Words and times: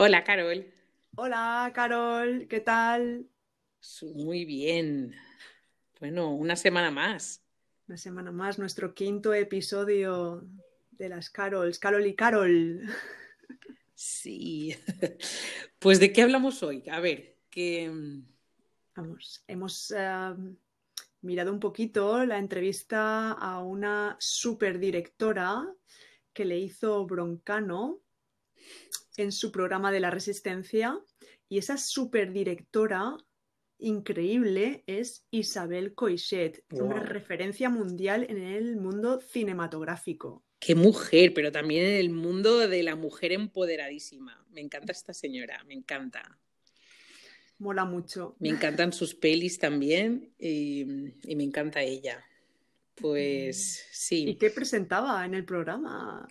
Hola, 0.00 0.22
Carol. 0.22 0.64
Hola, 1.16 1.72
Carol, 1.74 2.46
¿qué 2.48 2.60
tal? 2.60 3.26
Muy 4.14 4.44
bien. 4.44 5.12
Bueno, 5.98 6.32
una 6.36 6.54
semana 6.54 6.92
más. 6.92 7.44
Una 7.88 7.96
semana 7.96 8.30
más, 8.30 8.60
nuestro 8.60 8.94
quinto 8.94 9.34
episodio 9.34 10.46
de 10.92 11.08
las 11.08 11.30
Carols, 11.30 11.80
Carol 11.80 12.06
y 12.06 12.14
Carol. 12.14 12.82
Sí. 13.96 14.76
Pues 15.80 15.98
¿de 15.98 16.12
qué 16.12 16.22
hablamos 16.22 16.62
hoy? 16.62 16.84
A 16.88 17.00
ver, 17.00 17.34
que... 17.50 17.90
Vamos, 18.94 19.42
hemos 19.48 19.90
eh, 19.90 20.34
mirado 21.22 21.52
un 21.52 21.58
poquito 21.58 22.24
la 22.24 22.38
entrevista 22.38 23.32
a 23.32 23.64
una 23.64 24.16
superdirectora 24.20 25.66
que 26.32 26.44
le 26.44 26.56
hizo 26.56 27.04
Broncano 27.04 28.00
en 29.18 29.32
su 29.32 29.52
programa 29.52 29.92
de 29.92 30.00
la 30.00 30.10
Resistencia 30.10 30.98
y 31.48 31.58
esa 31.58 31.76
superdirectora 31.76 33.16
increíble 33.78 34.84
es 34.86 35.26
Isabel 35.30 35.94
Coixet, 35.94 36.64
una 36.70 37.00
referencia 37.00 37.68
mundial 37.68 38.26
en 38.28 38.38
el 38.38 38.76
mundo 38.76 39.20
cinematográfico. 39.20 40.44
Qué 40.58 40.74
mujer, 40.74 41.34
pero 41.34 41.52
también 41.52 41.86
en 41.86 41.96
el 41.96 42.10
mundo 42.10 42.66
de 42.66 42.82
la 42.82 42.96
mujer 42.96 43.32
empoderadísima. 43.32 44.44
Me 44.50 44.60
encanta 44.60 44.92
esta 44.92 45.12
señora, 45.12 45.62
me 45.64 45.74
encanta. 45.74 46.38
Mola 47.58 47.84
mucho. 47.84 48.36
Me 48.38 48.48
encantan 48.48 48.92
sus 48.92 49.14
pelis 49.14 49.58
también 49.58 50.32
y, 50.38 51.12
y 51.24 51.36
me 51.36 51.44
encanta 51.44 51.82
ella. 51.82 52.24
Pues 52.94 53.86
sí. 53.92 54.28
¿Y 54.28 54.34
qué 54.36 54.50
presentaba 54.50 55.24
en 55.24 55.34
el 55.34 55.44
programa? 55.44 56.26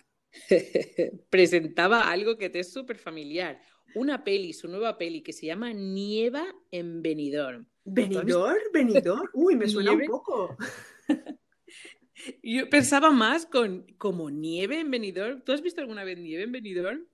presentaba 1.30 2.10
algo 2.10 2.36
que 2.36 2.50
te 2.50 2.60
es 2.60 2.72
súper 2.72 2.98
familiar. 2.98 3.60
Una 3.94 4.22
peli, 4.22 4.52
su 4.52 4.68
nueva 4.68 4.98
peli, 4.98 5.22
que 5.22 5.32
se 5.32 5.46
llama 5.46 5.72
Nieva 5.72 6.44
en 6.70 7.02
Benidorm. 7.02 7.66
¿Benidorm? 7.84 8.58
¿Benidorm? 8.72 9.28
Uy, 9.32 9.56
me 9.56 9.68
suena 9.68 9.92
un 9.92 10.04
poco. 10.06 10.56
Yo 12.42 12.68
pensaba 12.68 13.10
más 13.10 13.46
con 13.46 13.86
como 13.96 14.30
nieve 14.30 14.80
en 14.80 14.90
Benidorm. 14.90 15.42
¿Tú 15.42 15.52
has 15.52 15.62
visto 15.62 15.80
alguna 15.80 16.04
vez 16.04 16.18
nieve 16.18 16.42
en 16.42 16.52
Benidorm? 16.52 17.06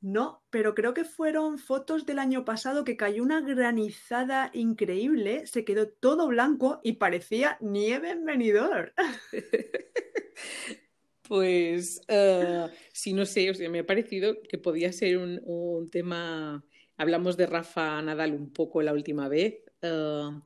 No, 0.00 0.42
pero 0.50 0.74
creo 0.74 0.92
que 0.92 1.04
fueron 1.04 1.58
fotos 1.58 2.04
del 2.04 2.18
año 2.18 2.44
pasado 2.44 2.84
que 2.84 2.96
cayó 2.96 3.22
una 3.22 3.40
granizada 3.40 4.50
increíble, 4.52 5.46
se 5.46 5.64
quedó 5.64 5.88
todo 5.88 6.28
blanco 6.28 6.78
y 6.84 6.94
parecía 6.94 7.56
nieve 7.62 8.10
en 8.10 8.24
Benidorm. 8.26 8.90
Pues 11.26 12.02
uh, 12.08 12.68
sí, 12.92 13.14
no 13.14 13.24
sé, 13.24 13.50
o 13.50 13.54
sea, 13.54 13.70
me 13.70 13.78
ha 13.78 13.86
parecido 13.86 14.42
que 14.42 14.58
podía 14.58 14.92
ser 14.92 15.16
un, 15.16 15.88
tema. 15.90 16.62
Hablamos 16.98 17.36
de 17.36 17.46
Rafa 17.46 18.00
Nadal 18.02 18.34
un 18.34 18.52
poco 18.52 18.82
la 18.82 18.92
última 18.92 19.28
vez, 19.28 19.62
uh, 19.82 20.42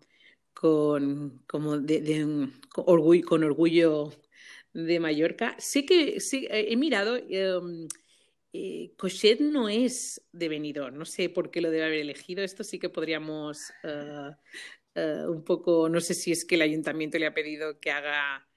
con, 0.55 1.43
como 1.49 1.79
de, 1.79 2.49
con, 2.71 3.45
orgullo, 3.45 4.12
de 4.73 5.01
Mallorca. 5.01 5.56
Sé 5.59 5.84
que 5.84 6.21
sí, 6.21 6.47
he 6.49 6.77
mirado, 6.77 7.17
um, 7.61 7.89
eh, 8.53 8.93
Cochet 8.97 9.41
no 9.41 9.69
es 9.69 10.23
de 10.33 10.49
no 10.93 11.05
sé 11.05 11.29
por 11.29 11.51
qué 11.51 11.61
lo 11.61 11.71
debe 11.73 11.87
haber 11.87 12.01
elegido. 12.01 12.45
Esto 12.45 12.62
sí 12.62 12.79
que 12.79 12.89
podríamos 12.89 13.73
un 14.95 15.45
poco, 15.45 15.89
no 15.89 16.01
sé 16.01 16.15
si 16.15 16.33
es 16.33 16.45
que 16.45 16.56
el 16.56 16.62
ayuntamiento 16.62 17.19
le 17.19 17.27
ha 17.27 17.34
pedido 17.34 17.79
que 17.81 17.91
haga 17.91 18.47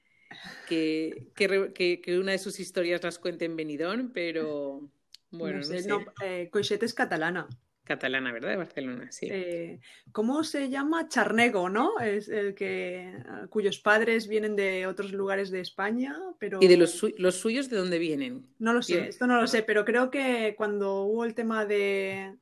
que, 0.67 1.27
que, 1.35 2.01
que, 2.01 2.19
una 2.19 2.33
de 2.33 2.37
sus 2.37 2.59
historias 2.59 3.03
las 3.03 3.19
cuente 3.19 3.45
en 3.45 3.55
Benidorm, 3.55 4.11
pero 4.13 4.89
bueno, 5.31 5.57
no 5.57 5.63
sé. 5.63 5.75
No 5.75 5.81
sé. 5.81 5.87
No, 5.87 6.05
eh, 6.23 6.49
Coixet 6.51 6.83
es 6.83 6.93
catalana. 6.93 7.47
Catalana, 7.83 8.31
¿verdad? 8.31 8.51
De 8.51 8.57
Barcelona, 8.57 9.11
sí. 9.11 9.27
Eh, 9.29 9.79
¿Cómo 10.11 10.43
se 10.43 10.69
llama? 10.69 11.09
Charnego, 11.09 11.67
¿no? 11.67 11.99
Es 11.99 12.29
el 12.29 12.53
que 12.53 13.11
cuyos 13.49 13.79
padres 13.79 14.27
vienen 14.27 14.55
de 14.55 14.85
otros 14.87 15.11
lugares 15.11 15.49
de 15.49 15.61
España, 15.61 16.15
pero... 16.39 16.59
¿Y 16.61 16.67
de 16.67 16.77
los, 16.77 16.91
su 16.91 17.13
los 17.17 17.35
suyos 17.35 17.69
de 17.69 17.77
dónde 17.77 17.97
vienen? 17.97 18.45
No 18.59 18.71
lo 18.73 18.81
sé, 18.81 19.07
esto 19.07 19.25
no 19.27 19.41
lo 19.41 19.47
sé, 19.47 19.63
pero 19.63 19.83
creo 19.83 20.11
que 20.11 20.53
cuando 20.55 21.03
hubo 21.03 21.25
el 21.25 21.33
tema 21.33 21.65
de 21.65 22.35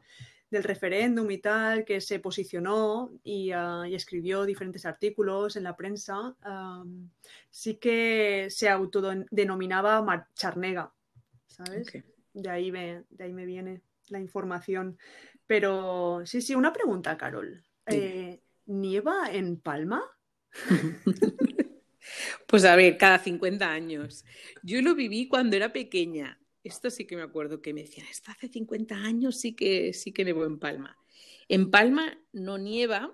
del 0.49 0.63
referéndum 0.63 1.29
y 1.29 1.37
tal, 1.37 1.85
que 1.85 2.01
se 2.01 2.19
posicionó 2.19 3.11
y, 3.23 3.53
uh, 3.53 3.85
y, 3.85 3.95
escribió 3.95 4.45
diferentes 4.45 4.85
artículos 4.85 5.55
en 5.55 5.63
la 5.63 5.75
prensa, 5.75 6.35
um, 6.45 7.09
sí 7.49 7.75
que 7.75 8.47
se 8.49 8.69
autodenominaba 8.69 10.27
Charnega, 10.33 10.91
¿sabes? 11.47 11.88
Okay. 11.88 12.03
De, 12.33 12.49
ahí 12.49 12.71
me, 12.71 13.03
de 13.09 13.23
ahí 13.23 13.33
me 13.33 13.45
viene 13.45 13.81
la 14.09 14.19
información. 14.19 14.97
Pero 15.45 16.21
sí, 16.25 16.41
sí, 16.41 16.55
una 16.55 16.73
pregunta, 16.73 17.17
Carol. 17.17 17.63
Sí. 17.88 17.95
Eh, 17.95 18.41
¿Nieva 18.65 19.31
en 19.31 19.59
Palma? 19.59 20.03
pues 22.47 22.65
a 22.65 22.75
ver, 22.75 22.97
cada 22.97 23.19
50 23.19 23.69
años. 23.69 24.25
Yo 24.63 24.81
lo 24.81 24.95
viví 24.95 25.27
cuando 25.27 25.55
era 25.55 25.73
pequeña 25.73 26.38
esto 26.63 26.89
sí 26.89 27.05
que 27.05 27.15
me 27.15 27.21
acuerdo 27.21 27.61
que 27.61 27.73
me 27.73 27.81
decían, 27.81 28.07
esto 28.09 28.31
hace 28.31 28.47
50 28.47 28.95
años 28.95 29.39
sí 29.39 29.53
que, 29.53 29.93
sí 29.93 30.11
que 30.11 30.25
nevó 30.25 30.45
en 30.45 30.59
Palma. 30.59 30.97
En 31.47 31.71
Palma 31.71 32.17
no 32.31 32.57
nieva, 32.57 33.11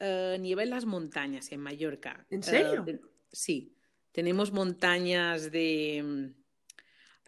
uh, 0.00 0.38
nieva 0.38 0.62
en 0.62 0.70
las 0.70 0.84
montañas, 0.84 1.52
en 1.52 1.60
Mallorca. 1.60 2.26
¿En 2.30 2.42
serio? 2.42 2.84
Uh, 2.86 3.06
sí, 3.30 3.74
tenemos 4.12 4.52
montañas 4.52 5.50
de... 5.50 6.02
Mm, 6.04 6.46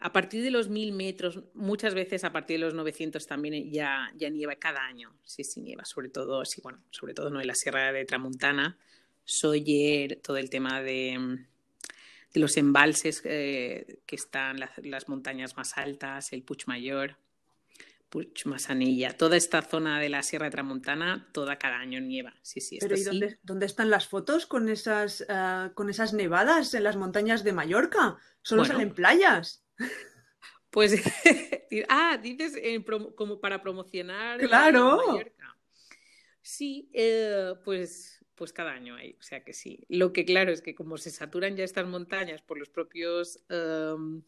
a 0.00 0.12
partir 0.12 0.44
de 0.44 0.52
los 0.52 0.68
mil 0.68 0.92
metros, 0.92 1.42
muchas 1.54 1.92
veces 1.92 2.22
a 2.22 2.32
partir 2.32 2.60
de 2.60 2.66
los 2.66 2.74
900 2.74 3.26
también 3.26 3.68
ya, 3.72 4.12
ya 4.14 4.30
nieva 4.30 4.54
cada 4.54 4.86
año. 4.86 5.12
Sí, 5.24 5.42
sí, 5.42 5.60
nieva, 5.60 5.84
sobre 5.84 6.08
todo, 6.08 6.44
sí, 6.44 6.60
bueno, 6.62 6.84
sobre 6.90 7.14
todo 7.14 7.30
no 7.30 7.40
en 7.40 7.48
la 7.48 7.54
Sierra 7.56 7.92
de 7.92 8.04
Tramuntana, 8.04 8.78
Soller, 9.24 10.20
todo 10.22 10.36
el 10.36 10.50
tema 10.50 10.80
de 10.80 11.18
mm, 11.18 11.46
de 12.32 12.40
los 12.40 12.56
embalses 12.56 13.22
eh, 13.24 14.00
que 14.06 14.16
están 14.16 14.60
las, 14.60 14.70
las, 14.78 15.08
montañas 15.08 15.56
más 15.56 15.78
altas, 15.78 16.32
el 16.32 16.42
Puig 16.42 16.66
Mayor, 16.66 17.16
Puig 18.08 18.46
Massanilla, 18.46 19.16
toda 19.16 19.36
esta 19.36 19.62
zona 19.62 20.00
de 20.00 20.08
la 20.08 20.22
Sierra 20.22 20.46
de 20.46 20.50
Tramontana, 20.50 21.28
toda 21.32 21.58
cada 21.58 21.78
año 21.78 22.00
nieva. 22.00 22.34
Sí, 22.42 22.60
sí, 22.60 22.78
Pero 22.80 22.96
¿y 22.96 23.02
dónde, 23.02 23.30
sí. 23.30 23.36
dónde, 23.42 23.66
están 23.66 23.90
las 23.90 24.08
fotos 24.08 24.46
con 24.46 24.68
esas, 24.68 25.22
uh, 25.22 25.72
con 25.74 25.90
esas 25.90 26.14
nevadas 26.14 26.72
en 26.74 26.84
las 26.84 26.96
montañas 26.96 27.44
de 27.44 27.52
Mallorca? 27.52 28.18
Solo 28.42 28.62
bueno, 28.62 28.74
salen 28.74 28.94
playas. 28.94 29.64
Pues, 30.70 30.94
ah, 31.88 32.18
dices 32.22 32.54
eh, 32.56 32.84
como 33.14 33.40
para 33.40 33.62
promocionar. 33.62 34.38
Claro. 34.38 35.02
Mallorca. 35.06 35.56
Sí, 36.40 36.90
eh, 36.94 37.54
pues 37.64 38.17
pues 38.38 38.52
cada 38.52 38.72
año 38.72 38.94
hay, 38.94 39.16
o 39.18 39.22
sea 39.22 39.42
que 39.42 39.52
sí. 39.52 39.84
Lo 39.88 40.12
que 40.12 40.24
claro 40.24 40.52
es 40.52 40.62
que 40.62 40.74
como 40.74 40.96
se 40.96 41.10
saturan 41.10 41.56
ya 41.56 41.64
estas 41.64 41.86
montañas 41.86 42.40
por 42.40 42.56
los 42.56 42.68
propios, 42.68 43.40
um, 43.50 44.22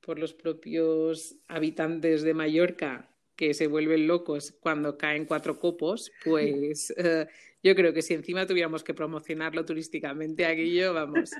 por 0.00 0.18
los 0.18 0.34
propios 0.34 1.36
habitantes 1.48 2.22
de 2.22 2.34
Mallorca 2.34 3.10
que 3.36 3.54
se 3.54 3.66
vuelven 3.66 4.06
locos 4.06 4.54
cuando 4.60 4.98
caen 4.98 5.24
cuatro 5.24 5.58
copos, 5.58 6.12
pues 6.24 6.94
uh, 6.98 7.26
yo 7.62 7.74
creo 7.74 7.94
que 7.94 8.02
si 8.02 8.12
encima 8.12 8.46
tuviéramos 8.46 8.84
que 8.84 8.92
promocionarlo 8.92 9.64
turísticamente, 9.64 10.44
aquello, 10.44 10.92
vamos, 10.92 11.30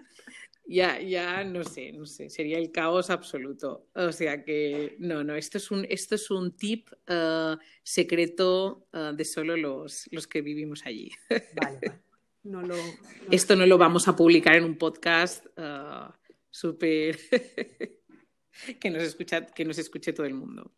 ya, 0.66 0.98
ya 1.00 1.44
no 1.44 1.62
sé, 1.62 1.92
no 1.92 2.06
sé, 2.06 2.30
sería 2.30 2.56
el 2.56 2.72
caos 2.72 3.10
absoluto. 3.10 3.86
O 3.94 4.12
sea 4.12 4.42
que, 4.42 4.96
no, 4.98 5.22
no, 5.22 5.36
esto 5.36 5.58
es 5.58 5.70
un, 5.70 5.86
esto 5.90 6.14
es 6.14 6.30
un 6.30 6.56
tip 6.56 6.88
uh, 7.08 7.58
secreto 7.82 8.88
uh, 8.94 9.14
de 9.14 9.24
solo 9.26 9.56
los, 9.56 10.08
los 10.10 10.26
que 10.26 10.40
vivimos 10.40 10.86
allí. 10.86 11.10
Vale, 11.28 11.78
vale. 11.82 12.13
No 12.44 12.60
lo, 12.60 12.76
no 12.76 12.82
Esto 13.30 13.56
no 13.56 13.64
lo 13.66 13.78
vamos 13.78 14.06
a 14.06 14.14
publicar 14.14 14.54
en 14.54 14.64
un 14.64 14.76
podcast 14.76 15.46
uh, 15.58 16.12
súper 16.50 17.18
que 18.80 18.90
nos 18.90 19.02
escucha, 19.02 19.46
que 19.46 19.64
nos 19.64 19.78
escuche 19.78 20.12
todo 20.12 20.26
el 20.26 20.34
mundo. 20.34 20.74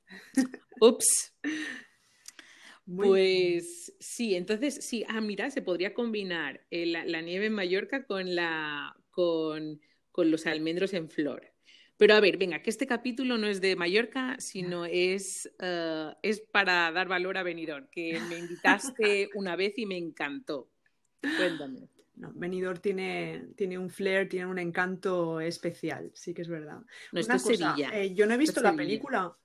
Ups. 0.80 1.34
Muy 2.86 3.08
pues 3.08 3.86
bien. 3.88 3.96
sí, 3.98 4.34
entonces 4.36 4.86
sí, 4.86 5.04
ah, 5.08 5.20
mira, 5.20 5.50
se 5.50 5.60
podría 5.60 5.92
combinar 5.92 6.64
la, 6.70 7.04
la, 7.04 7.20
nieve 7.20 7.46
en 7.46 7.52
Mallorca 7.52 8.04
con, 8.06 8.36
la, 8.36 8.96
con, 9.10 9.80
con 10.12 10.30
los 10.30 10.46
almendros 10.46 10.94
en 10.94 11.10
flor. 11.10 11.52
Pero 11.96 12.14
a 12.14 12.20
ver, 12.20 12.36
venga, 12.36 12.62
que 12.62 12.70
este 12.70 12.86
capítulo 12.86 13.38
no 13.38 13.48
es 13.48 13.60
de 13.60 13.74
Mallorca, 13.74 14.36
sino 14.38 14.84
es, 14.84 15.50
uh, 15.60 16.14
es 16.22 16.40
para 16.40 16.92
dar 16.92 17.08
valor 17.08 17.38
a 17.38 17.42
Benidorm, 17.42 17.88
que 17.90 18.20
me 18.28 18.38
invitaste 18.38 19.30
una 19.34 19.56
vez 19.56 19.76
y 19.78 19.86
me 19.86 19.96
encantó. 19.96 20.70
Cuéntame. 21.36 21.88
No, 22.16 22.32
Benidorm 22.34 22.78
tiene, 22.80 23.48
tiene 23.56 23.76
un 23.78 23.90
flair, 23.90 24.26
tiene 24.28 24.46
un 24.46 24.58
encanto 24.58 25.38
especial, 25.40 26.10
sí 26.14 26.32
que 26.32 26.42
es 26.42 26.48
verdad. 26.48 26.78
No, 27.12 27.20
esto 27.20 27.32
Una 27.32 27.36
es 27.36 27.42
cosa, 27.42 27.56
Sevilla. 27.74 27.90
Eh, 27.98 28.14
yo 28.14 28.26
no 28.26 28.34
he 28.34 28.38
visto 28.38 28.60
la 28.62 28.70
Sevilla. 28.70 28.84
película. 28.88 29.36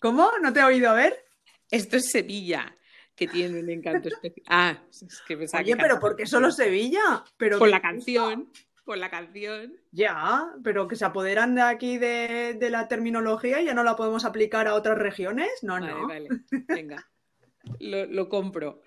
¿Cómo? 0.00 0.30
¿No 0.40 0.52
te 0.52 0.60
he 0.60 0.64
oído 0.64 0.90
a 0.90 0.94
ver? 0.94 1.24
Esto 1.70 1.96
es 1.96 2.08
Sevilla, 2.10 2.76
que 3.16 3.26
tiene 3.26 3.58
un 3.58 3.68
encanto 3.68 4.08
especial. 4.14 4.46
Ah, 4.48 4.78
es 4.90 5.22
que 5.26 5.36
pensaba 5.36 5.60
Oye, 5.62 5.72
que 5.72 5.76
pero 5.82 5.98
¿por 5.98 6.14
qué 6.14 6.24
solo 6.24 6.52
Sevilla? 6.52 7.24
¿Pero 7.36 7.58
Con 7.58 7.70
la 7.72 7.82
canción. 7.82 8.48
por 8.84 8.96
la 8.96 9.10
canción. 9.10 9.74
Ya, 9.90 10.52
pero 10.62 10.86
que 10.86 10.94
se 10.94 11.04
apoderan 11.04 11.56
de 11.56 11.62
aquí 11.62 11.98
de, 11.98 12.54
de 12.60 12.70
la 12.70 12.86
terminología 12.86 13.60
y 13.60 13.64
ya 13.64 13.74
no 13.74 13.82
la 13.82 13.96
podemos 13.96 14.24
aplicar 14.24 14.68
a 14.68 14.74
otras 14.74 14.98
regiones. 14.98 15.50
No, 15.62 15.72
Vale, 15.74 15.88
no. 15.92 16.06
vale, 16.06 16.28
venga, 16.68 17.10
lo, 17.80 18.06
lo 18.06 18.28
compro. 18.28 18.82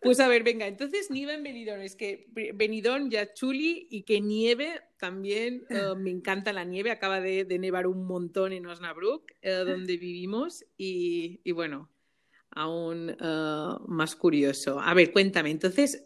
Pues 0.00 0.20
a 0.20 0.28
ver, 0.28 0.42
venga, 0.42 0.66
entonces 0.66 1.10
nieve 1.10 1.34
en 1.34 1.42
Benidorm. 1.42 1.80
Es 1.80 1.96
que 1.96 2.26
Benidorm 2.54 3.08
ya 3.10 3.32
chuli 3.32 3.86
y 3.90 4.02
que 4.02 4.20
nieve 4.20 4.80
también. 4.98 5.64
eh, 5.70 5.94
me 5.96 6.10
encanta 6.10 6.52
la 6.52 6.64
nieve. 6.64 6.90
Acaba 6.90 7.20
de, 7.20 7.44
de 7.44 7.58
nevar 7.58 7.86
un 7.86 8.06
montón 8.06 8.52
en 8.52 8.66
Osnabrück, 8.66 9.32
eh, 9.40 9.50
donde 9.50 9.96
vivimos. 9.96 10.64
Y, 10.76 11.40
y 11.44 11.52
bueno, 11.52 11.90
aún 12.50 13.16
eh, 13.18 13.68
más 13.86 14.14
curioso. 14.16 14.78
A 14.80 14.92
ver, 14.94 15.10
cuéntame. 15.12 15.50
Entonces, 15.50 16.04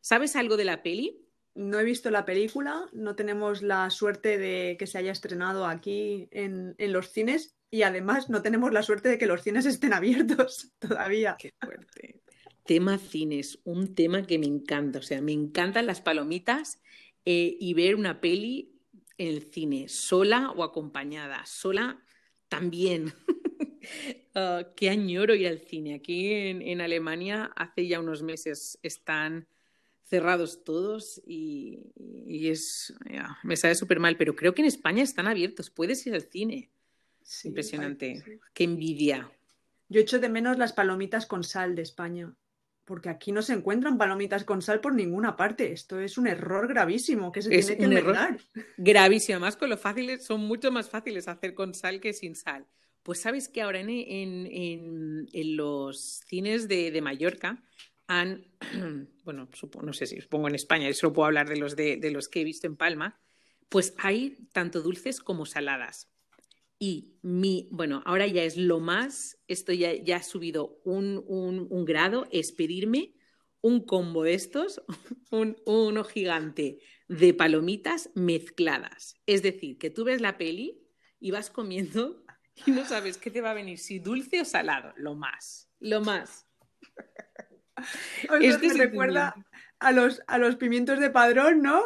¿sabes 0.00 0.36
algo 0.36 0.56
de 0.56 0.64
la 0.64 0.82
peli? 0.82 1.18
No 1.54 1.78
he 1.78 1.84
visto 1.84 2.10
la 2.10 2.24
película, 2.24 2.88
no 2.92 3.14
tenemos 3.14 3.60
la 3.60 3.90
suerte 3.90 4.38
de 4.38 4.76
que 4.78 4.86
se 4.86 4.96
haya 4.96 5.12
estrenado 5.12 5.66
aquí 5.66 6.26
en, 6.30 6.74
en 6.78 6.92
los 6.94 7.10
cines 7.10 7.58
y 7.70 7.82
además 7.82 8.30
no 8.30 8.40
tenemos 8.40 8.72
la 8.72 8.82
suerte 8.82 9.10
de 9.10 9.18
que 9.18 9.26
los 9.26 9.42
cines 9.42 9.66
estén 9.66 9.92
abiertos 9.92 10.72
todavía. 10.78 11.36
Qué 11.38 11.52
fuerte. 11.60 12.22
Tema 12.64 12.98
cines, 12.98 13.58
un 13.64 13.94
tema 13.94 14.26
que 14.26 14.38
me 14.38 14.46
encanta. 14.46 15.00
O 15.00 15.02
sea, 15.02 15.20
me 15.20 15.32
encantan 15.32 15.86
las 15.86 16.00
palomitas 16.00 16.80
eh, 17.24 17.56
y 17.58 17.74
ver 17.74 17.96
una 17.96 18.20
peli 18.20 18.72
en 19.18 19.28
el 19.28 19.42
cine, 19.42 19.88
sola 19.88 20.50
o 20.52 20.62
acompañada. 20.64 21.44
Sola 21.46 22.02
también. 22.48 23.12
Ah, 24.34 24.68
qué 24.76 24.88
añoro 24.88 25.34
ir 25.34 25.48
al 25.48 25.58
cine. 25.58 25.94
Aquí 25.94 26.32
en, 26.32 26.62
en 26.62 26.80
Alemania 26.80 27.50
hace 27.56 27.86
ya 27.86 27.98
unos 28.00 28.22
meses 28.22 28.78
están 28.82 29.46
cerrados 30.04 30.62
todos 30.64 31.20
y, 31.26 31.80
y 32.26 32.48
es, 32.48 32.94
ya, 33.10 33.38
me 33.42 33.56
sabe 33.56 33.74
súper 33.74 33.98
mal, 33.98 34.16
pero 34.16 34.36
creo 34.36 34.54
que 34.54 34.62
en 34.62 34.68
España 34.68 35.02
están 35.02 35.26
abiertos. 35.26 35.68
Puedes 35.68 36.06
ir 36.06 36.14
al 36.14 36.22
cine. 36.22 36.70
Sí, 37.22 37.48
Impresionante. 37.48 38.22
sí. 38.24 38.38
Qué 38.54 38.64
envidia. 38.64 39.30
Yo 39.88 40.00
echo 40.00 40.18
de 40.18 40.28
menos 40.28 40.58
las 40.58 40.72
palomitas 40.72 41.26
con 41.26 41.44
sal 41.44 41.74
de 41.74 41.82
España, 41.82 42.34
porque 42.84 43.08
aquí 43.08 43.32
no 43.32 43.42
se 43.42 43.52
encuentran 43.52 43.96
palomitas 43.98 44.44
con 44.44 44.60
sal 44.62 44.80
por 44.80 44.94
ninguna 44.94 45.36
parte. 45.36 45.72
Esto 45.72 46.00
es 46.00 46.18
un 46.18 46.26
error 46.26 46.66
gravísimo 46.68 47.30
que 47.32 47.42
se 47.42 47.54
Es 47.54 47.66
tiene 47.66 47.78
que 47.78 47.86
un 47.86 47.92
error. 47.96 48.16
Gravísimo, 48.76 49.36
además 49.36 49.56
con 49.56 49.70
lo 49.70 49.76
fáciles, 49.76 50.24
son 50.24 50.40
mucho 50.42 50.70
más 50.72 50.90
fáciles 50.90 51.28
hacer 51.28 51.54
con 51.54 51.74
sal 51.74 52.00
que 52.00 52.12
sin 52.12 52.34
sal. 52.34 52.66
Pues 53.02 53.20
sabes 53.20 53.48
que 53.48 53.62
ahora 53.62 53.80
en, 53.80 53.90
en- 53.90 54.46
en- 54.46 55.28
en 55.32 55.56
los 55.56 56.20
cines 56.26 56.68
de, 56.68 56.90
de 56.90 57.00
Mallorca 57.00 57.62
han, 58.06 58.46
bueno, 59.24 59.48
supo- 59.52 59.82
no 59.82 59.92
sé 59.92 60.06
si 60.06 60.20
supongo 60.20 60.48
en 60.48 60.54
España, 60.54 60.88
yo 60.88 60.94
solo 60.94 61.12
puedo 61.12 61.26
hablar 61.26 61.48
de 61.48 61.56
los, 61.56 61.76
de, 61.76 61.96
de 61.96 62.10
los 62.10 62.28
que 62.28 62.40
he 62.40 62.44
visto 62.44 62.66
en 62.66 62.76
Palma, 62.76 63.20
pues 63.68 63.94
hay 63.98 64.48
tanto 64.52 64.82
dulces 64.82 65.20
como 65.20 65.46
saladas. 65.46 66.11
Y 66.84 67.14
mi, 67.22 67.68
bueno, 67.70 68.02
ahora 68.06 68.26
ya 68.26 68.42
es 68.42 68.56
lo 68.56 68.80
más, 68.80 69.38
esto 69.46 69.72
ya, 69.72 69.94
ya 69.94 70.16
ha 70.16 70.22
subido 70.24 70.80
un, 70.82 71.22
un- 71.28 71.68
un 71.70 71.84
grado, 71.84 72.26
es 72.32 72.50
pedirme 72.50 73.14
un 73.60 73.86
combo 73.86 74.24
de 74.24 74.34
estos, 74.34 74.82
un, 75.30 75.56
uno 75.64 76.02
gigante 76.02 76.80
de 77.06 77.34
palomitas 77.34 78.10
mezcladas. 78.16 79.14
Es 79.26 79.42
decir, 79.42 79.78
que 79.78 79.90
tú 79.90 80.02
ves 80.02 80.20
la 80.20 80.36
peli 80.38 80.82
y 81.20 81.30
vas 81.30 81.50
comiendo 81.50 82.24
y 82.66 82.72
no 82.72 82.84
sabes 82.84 83.16
qué 83.16 83.30
te 83.30 83.40
va 83.40 83.52
a 83.52 83.54
venir, 83.54 83.78
si 83.78 84.00
dulce 84.00 84.40
o 84.40 84.44
salado. 84.44 84.92
Lo 84.96 85.14
más, 85.14 85.70
lo 85.78 86.00
más. 86.00 86.48
O 88.28 88.36
sea, 88.40 88.58
me 88.58 88.74
recuerda 88.74 89.34
a 89.78 89.92
los, 89.92 90.20
a 90.26 90.38
los 90.38 90.56
pimientos 90.56 90.98
de 91.00 91.10
padrón, 91.10 91.62
¿no? 91.62 91.80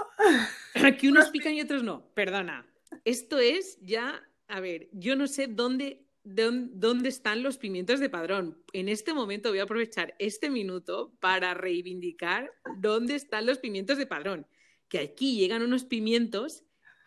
Que 0.98 1.08
unos 1.08 1.28
pican 1.32 1.52
y 1.54 1.60
otros 1.60 1.82
no. 1.82 2.12
Perdona. 2.14 2.66
Esto 3.04 3.38
es 3.38 3.78
ya, 3.82 4.20
a 4.48 4.60
ver, 4.60 4.88
yo 4.92 5.16
no 5.16 5.26
sé 5.26 5.46
dónde, 5.48 6.06
dónde, 6.22 7.08
están 7.08 7.42
los 7.42 7.58
pimientos 7.58 8.00
de 8.00 8.08
padrón. 8.08 8.62
En 8.72 8.88
este 8.88 9.14
momento 9.14 9.50
voy 9.50 9.58
a 9.58 9.64
aprovechar 9.64 10.14
este 10.18 10.50
minuto 10.50 11.16
para 11.20 11.54
reivindicar 11.54 12.52
dónde 12.78 13.14
están 13.14 13.46
los 13.46 13.58
pimientos 13.58 13.98
de 13.98 14.06
padrón. 14.06 14.46
Que 14.88 14.98
aquí 14.98 15.36
llegan 15.36 15.62
unos 15.62 15.84
pimientos 15.84 16.64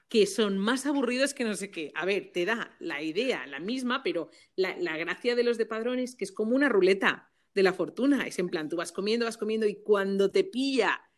que 0.09 0.25
son 0.25 0.57
más 0.57 0.85
aburridos 0.85 1.33
que 1.33 1.43
no 1.43 1.53
sé 1.53 1.71
qué. 1.71 1.91
A 1.95 2.05
ver, 2.05 2.31
te 2.33 2.45
da 2.45 2.75
la 2.79 3.01
idea, 3.01 3.45
la 3.45 3.59
misma, 3.59 4.03
pero 4.03 4.29
la, 4.55 4.75
la 4.77 4.97
gracia 4.97 5.35
de 5.35 5.43
los 5.43 5.57
de 5.57 5.65
padrón 5.65 5.99
es 5.99 6.15
que 6.15 6.25
es 6.25 6.31
como 6.31 6.55
una 6.55 6.67
ruleta 6.67 7.31
de 7.53 7.63
la 7.63 7.73
fortuna. 7.73 8.27
Es 8.27 8.39
en 8.39 8.49
plan, 8.49 8.69
tú 8.69 8.75
vas 8.75 8.91
comiendo, 8.91 9.25
vas 9.25 9.37
comiendo 9.37 9.67
y 9.67 9.81
cuando 9.83 10.31
te 10.31 10.43
pilla 10.43 11.08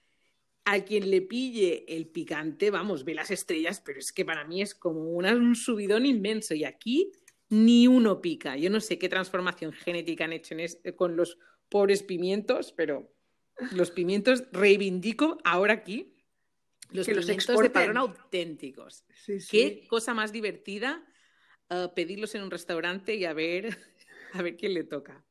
a 0.66 0.80
quien 0.86 1.10
le 1.10 1.22
pille 1.22 1.86
el 1.88 2.08
picante, 2.08 2.70
vamos, 2.70 3.04
ve 3.04 3.16
las 3.16 3.32
estrellas, 3.32 3.82
pero 3.84 4.00
es 4.00 4.12
que 4.14 4.24
para 4.26 4.46
mí 4.46 4.62
es 4.62 4.76
como 4.76 5.02
una- 5.12 5.34
un 5.36 5.56
subidón 5.56 6.06
inmenso. 6.06 6.54
Y 6.54 6.64
aquí 6.66 7.12
ni 7.50 7.88
uno 7.88 8.22
pica. 8.22 8.56
Yo 8.58 8.70
no 8.70 8.80
sé 8.80 8.98
qué 9.00 9.10
transformación 9.10 9.74
genética 9.74 10.26
han 10.26 10.34
hecho 10.34 10.54
en 10.54 10.62
es- 10.62 10.80
con 10.96 11.16
los 11.16 11.38
pobres 11.70 12.04
pimientos, 12.04 12.74
pero 12.74 13.12
los 13.74 13.92
pimientos 13.92 14.44
reivindico 14.52 15.38
ahora 15.44 15.74
aquí. 15.74 16.14
Los 16.92 17.06
Que 17.08 17.14
los 17.16 17.26
pimientos 17.26 17.60
de 17.62 17.70
padrón 17.70 17.98
auténticos. 17.98 19.06
Sí, 19.16 19.40
sí. 19.40 19.48
Qué 19.50 19.88
cosa 19.88 20.14
más 20.14 20.32
divertida 20.32 21.06
eh, 21.70 21.88
pedirlos 21.96 22.36
en 22.36 22.44
un 22.44 22.52
restaurante 22.52 23.16
y 23.16 23.24
a 23.26 23.34
ver, 23.34 23.66
a 24.34 24.42
ver 24.42 24.58
quién 24.58 24.74
le 24.74 24.84
toca. 24.84 25.24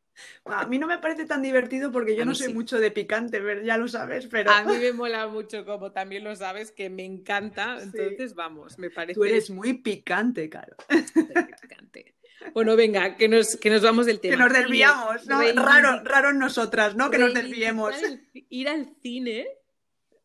A 0.45 0.67
mí 0.67 0.79
no 0.79 0.87
me 0.87 0.99
parece 0.99 1.25
tan 1.25 1.41
divertido 1.43 1.91
porque 1.91 2.15
yo 2.17 2.25
no 2.25 2.35
soy 2.35 2.49
sí. 2.49 2.55
mucho 2.55 2.79
de 2.79 2.91
picante, 2.91 3.41
ya 3.65 3.79
lo 3.79 3.89
sabes, 3.89 4.27
pero 4.27 4.51
A 4.51 4.65
mí 4.65 4.77
me 4.79 4.93
mola 4.93 5.27
mucho, 5.29 5.65
como 5.65 5.93
también 5.93 6.25
lo 6.25 6.35
sabes, 6.37 6.73
que 6.73 6.91
me 6.91 7.05
encanta. 7.05 7.79
Sí. 7.81 7.87
Entonces, 7.95 8.35
vamos, 8.35 8.79
me 8.79 8.91
parece 8.91 9.15
tú 9.15 9.25
eres 9.25 9.49
muy 9.51 9.75
picante, 9.75 10.49
claro. 10.51 10.77
súper 11.15 11.47
picante. 11.61 12.15
Bueno, 12.55 12.75
venga, 12.77 13.17
que 13.17 13.29
nos, 13.29 13.57
que 13.57 13.69
nos 13.71 13.83
vamos 13.83 14.07
del 14.07 14.19
tema. 14.21 14.35
Que 14.37 14.43
nos 14.43 14.53
desviamos, 14.53 15.27
¿no? 15.27 15.41
Reivindic- 15.41 15.63
Raro, 15.63 16.03
raro 16.05 16.31
en 16.31 16.39
nosotras, 16.39 16.97
¿no? 16.97 17.11
Que 17.11 17.19
nos 17.19 17.35
desviemos. 17.35 17.95
el- 18.03 18.27
ir 18.49 18.69
al 18.69 18.95
cine, 19.03 19.47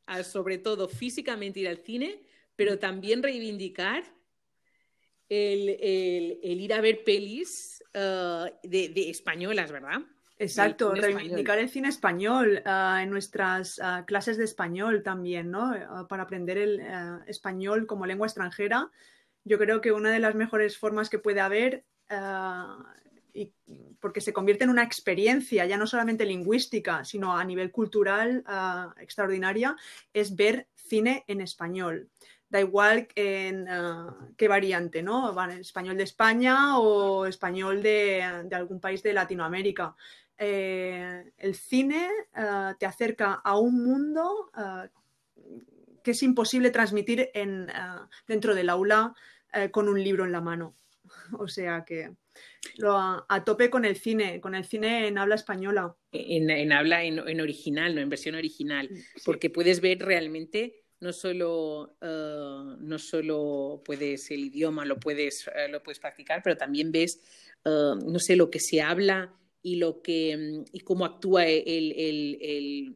a- 0.06 0.24
sobre 0.24 0.58
todo 0.58 0.88
físicamente 0.88 1.60
ir 1.60 1.68
al 1.68 1.78
cine, 1.78 2.24
pero 2.56 2.80
también 2.80 3.22
reivindicar 3.22 4.04
el, 5.30 5.70
el- 5.82 6.40
el 6.44 6.62
ir 6.62 6.74
a 6.74 6.82
ver 6.82 7.04
pelis 7.04 7.75
eh, 7.98 8.54
de, 8.64 8.90
de 8.90 9.10
españolas, 9.10 9.72
¿verdad? 9.72 10.02
Exacto, 10.38 10.94
reivindicar 10.94 11.60
el 11.60 11.70
cine 11.70 11.88
español 11.88 12.62
ah, 12.66 13.00
en 13.02 13.10
nuestras 13.10 13.80
ah, 13.82 14.04
clases 14.06 14.38
de 14.38 14.44
español 14.44 15.02
también, 15.02 15.50
¿no? 15.50 15.74
Para 16.10 16.24
aprender 16.24 16.58
el 16.58 16.82
español 17.28 17.88
como 17.88 18.06
lengua 18.06 18.28
extranjera. 18.28 18.92
Yo 19.46 19.58
creo 19.58 19.80
que 19.80 19.94
una 19.94 20.12
de 20.12 20.20
las 20.20 20.36
mejores 20.36 20.78
formas 20.78 21.10
que 21.10 21.20
puede 21.20 21.40
haber, 21.40 21.86
y, 23.34 23.54
porque 24.02 24.20
se 24.20 24.34
convierte 24.34 24.66
en 24.66 24.72
una 24.72 24.84
experiencia, 24.84 25.66
ya 25.66 25.78
no 25.78 25.88
solamente 25.88 26.26
lingüística, 26.26 27.06
sino 27.06 27.38
a 27.38 27.46
nivel 27.46 27.72
cultural 27.72 28.44
extraordinaria, 29.00 29.78
es 30.14 30.36
ver 30.36 30.68
cine 30.76 31.24
en 31.28 31.40
español. 31.40 32.10
Da 32.56 32.62
igual 32.62 33.10
en 33.16 33.68
ah, 33.68 34.16
qué 34.38 34.48
variante, 34.48 35.04
¿no? 35.04 35.36
En 35.44 35.60
español 35.60 35.98
de 35.98 36.06
España 36.06 36.80
o 36.80 37.26
español 37.26 37.84
de, 37.84 38.24
de 38.46 38.56
algún 38.56 38.80
país 38.80 39.04
de 39.04 39.12
Latinoamérica. 39.12 39.94
Eh, 40.38 41.34
el 41.38 41.56
cine 41.56 42.08
ah, 42.34 42.74
te 42.80 42.86
acerca 42.86 43.34
a 43.34 43.60
un 43.60 43.84
mundo 43.84 44.52
que 46.02 46.12
es 46.12 46.24
imposible 46.24 46.72
transmitir 46.72 47.30
en, 47.34 47.68
dentro 48.26 48.56
del 48.56 48.70
aula 48.70 49.14
eh, 49.52 49.70
con 49.70 49.90
un 49.90 50.02
libro 50.02 50.24
en 50.24 50.32
la 50.32 50.40
mano. 50.40 50.78
O 51.38 51.50
sea 51.50 51.84
que 51.84 52.14
lo, 52.78 52.96
a, 52.98 53.26
a 53.28 53.44
tope 53.44 53.70
con 53.70 53.84
el 53.84 53.98
cine, 53.98 54.40
con 54.40 54.56
el 54.56 54.64
cine 54.64 55.10
en 55.10 55.18
habla 55.18 55.36
española. 55.36 55.94
En, 56.14 56.50
en 56.50 56.72
habla 56.72 57.04
en, 57.04 57.20
en 57.20 57.42
original, 57.42 57.96
no 57.96 58.00
en 58.00 58.08
versión 58.08 58.36
original. 58.36 58.88
Sí. 58.88 59.24
porque 59.26 59.50
puedes 59.50 59.82
ver 59.82 60.00
realmente 60.00 60.85
no 61.00 61.14
solo, 61.14 61.98
eh, 62.02 62.76
no 62.80 62.98
solo 63.00 63.82
puedes 63.86 64.32
el 64.32 64.46
idioma, 64.46 64.86
lo 64.86 65.00
puedes, 65.00 65.48
eh, 65.56 65.68
lo 65.70 65.84
puedes 65.84 66.00
practicar, 66.00 66.42
pero 66.44 66.58
también 66.58 66.92
ves, 66.92 67.22
eh, 67.66 67.94
no 68.06 68.20
sé, 68.20 68.36
lo 68.36 68.50
que 68.50 68.60
se 68.60 68.82
habla 68.82 69.34
y, 69.62 69.76
lo 69.76 70.02
que, 70.02 70.64
y 70.72 70.80
cómo 70.82 71.06
actúa 71.06 71.46
el, 71.48 71.92
el- 71.92 72.38
el- 72.42 72.96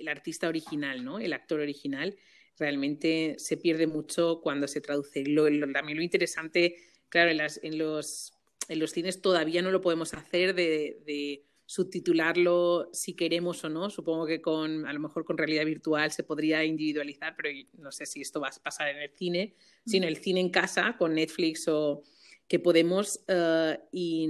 el 0.00 0.08
artista 0.08 0.48
original, 0.48 1.04
¿no? 1.04 1.18
el 1.18 1.32
actor 1.32 1.60
original. 1.60 2.16
Realmente 2.58 3.34
se 3.38 3.56
pierde 3.56 3.86
mucho 3.86 4.40
cuando 4.42 4.66
se 4.66 4.80
traduce. 4.80 5.24
Lo- 5.24 5.48
lo- 5.50 5.70
también 5.72 5.98
lo 5.98 6.02
interesante, 6.04 6.76
claro, 7.08 7.30
en, 7.30 7.36
las- 7.38 7.60
en 7.62 7.76
los, 7.78 8.32
en 8.68 8.78
los 8.78 8.92
cines 8.92 9.20
todavía 9.20 9.62
no 9.62 9.70
lo 9.70 9.80
podemos 9.80 10.14
hacer 10.14 10.54
de, 10.54 11.02
de 11.04 11.44
subtitularlo 11.70 12.90
si 12.92 13.14
queremos 13.14 13.62
o 13.62 13.68
no. 13.68 13.90
Supongo 13.90 14.26
que 14.26 14.40
con, 14.42 14.88
a 14.88 14.92
lo 14.92 14.98
mejor 14.98 15.24
con 15.24 15.38
realidad 15.38 15.64
virtual 15.64 16.10
se 16.10 16.24
podría 16.24 16.64
individualizar, 16.64 17.36
pero 17.36 17.48
no 17.78 17.92
sé 17.92 18.06
si 18.06 18.20
esto 18.20 18.40
va 18.40 18.48
a 18.48 18.60
pasar 18.60 18.88
en 18.88 18.96
el 18.96 19.10
cine, 19.10 19.54
sino 19.86 20.08
el 20.08 20.16
cine 20.16 20.40
en 20.40 20.50
casa 20.50 20.96
con 20.98 21.14
Netflix 21.14 21.68
o 21.68 22.02
que 22.48 22.58
podemos 22.58 23.20
eh, 23.28 23.78
y, 23.92 24.28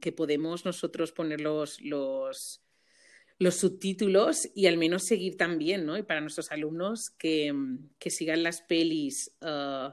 que 0.00 0.10
podemos 0.10 0.64
nosotros 0.64 1.12
poner 1.12 1.40
los, 1.40 1.80
los, 1.80 2.60
los 3.38 3.54
subtítulos 3.54 4.50
y 4.52 4.66
al 4.66 4.76
menos 4.76 5.04
seguir 5.04 5.36
también, 5.36 5.86
¿no? 5.86 5.96
Y 5.96 6.02
para 6.02 6.22
nuestros 6.22 6.50
alumnos 6.50 7.08
que, 7.08 7.54
que 8.00 8.10
sigan 8.10 8.42
las 8.42 8.62
pelis 8.62 9.30
uh, 9.42 9.92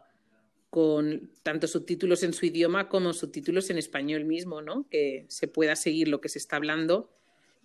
con 0.71 1.29
tanto 1.43 1.67
subtítulos 1.67 2.23
en 2.23 2.31
su 2.31 2.45
idioma 2.45 2.87
como 2.87 3.11
subtítulos 3.11 3.69
en 3.69 3.77
español 3.77 4.23
mismo, 4.23 4.61
¿no? 4.61 4.87
Que 4.89 5.25
se 5.27 5.49
pueda 5.49 5.75
seguir 5.75 6.07
lo 6.07 6.21
que 6.21 6.29
se 6.29 6.39
está 6.39 6.55
hablando 6.55 7.11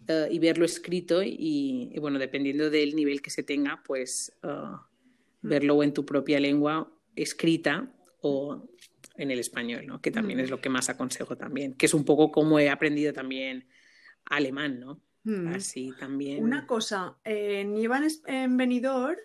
uh, 0.09 0.29
y 0.29 0.41
verlo 0.41 0.65
escrito 0.65 1.23
y, 1.23 1.93
y, 1.95 1.99
bueno, 2.01 2.19
dependiendo 2.19 2.69
del 2.69 2.97
nivel 2.97 3.23
que 3.23 3.31
se 3.31 3.45
tenga, 3.45 3.81
pues 3.87 4.37
uh, 4.43 4.77
verlo 5.41 5.85
en 5.85 5.95
tu 5.95 6.05
propia 6.05 6.41
lengua 6.41 6.93
escrita 7.15 7.89
o 8.23 8.69
en 9.15 9.31
el 9.31 9.39
español, 9.39 9.87
¿no? 9.87 10.01
Que 10.01 10.11
también 10.11 10.41
es 10.41 10.51
lo 10.51 10.61
que 10.61 10.69
más 10.69 10.89
aconsejo 10.89 11.37
también, 11.37 11.75
que 11.75 11.87
es 11.87 11.95
un 11.95 12.05
poco 12.05 12.33
como 12.33 12.59
he 12.59 12.69
aprendido 12.69 13.13
también 13.13 13.69
alemán, 14.25 14.81
¿no? 14.81 15.01
Mm. 15.23 15.47
Así 15.55 15.93
también. 15.97 16.43
Una 16.43 16.67
cosa, 16.67 17.19
en 17.23 17.79
Iván 17.79 18.05
en 18.27 18.57
Benidorm 18.57 19.17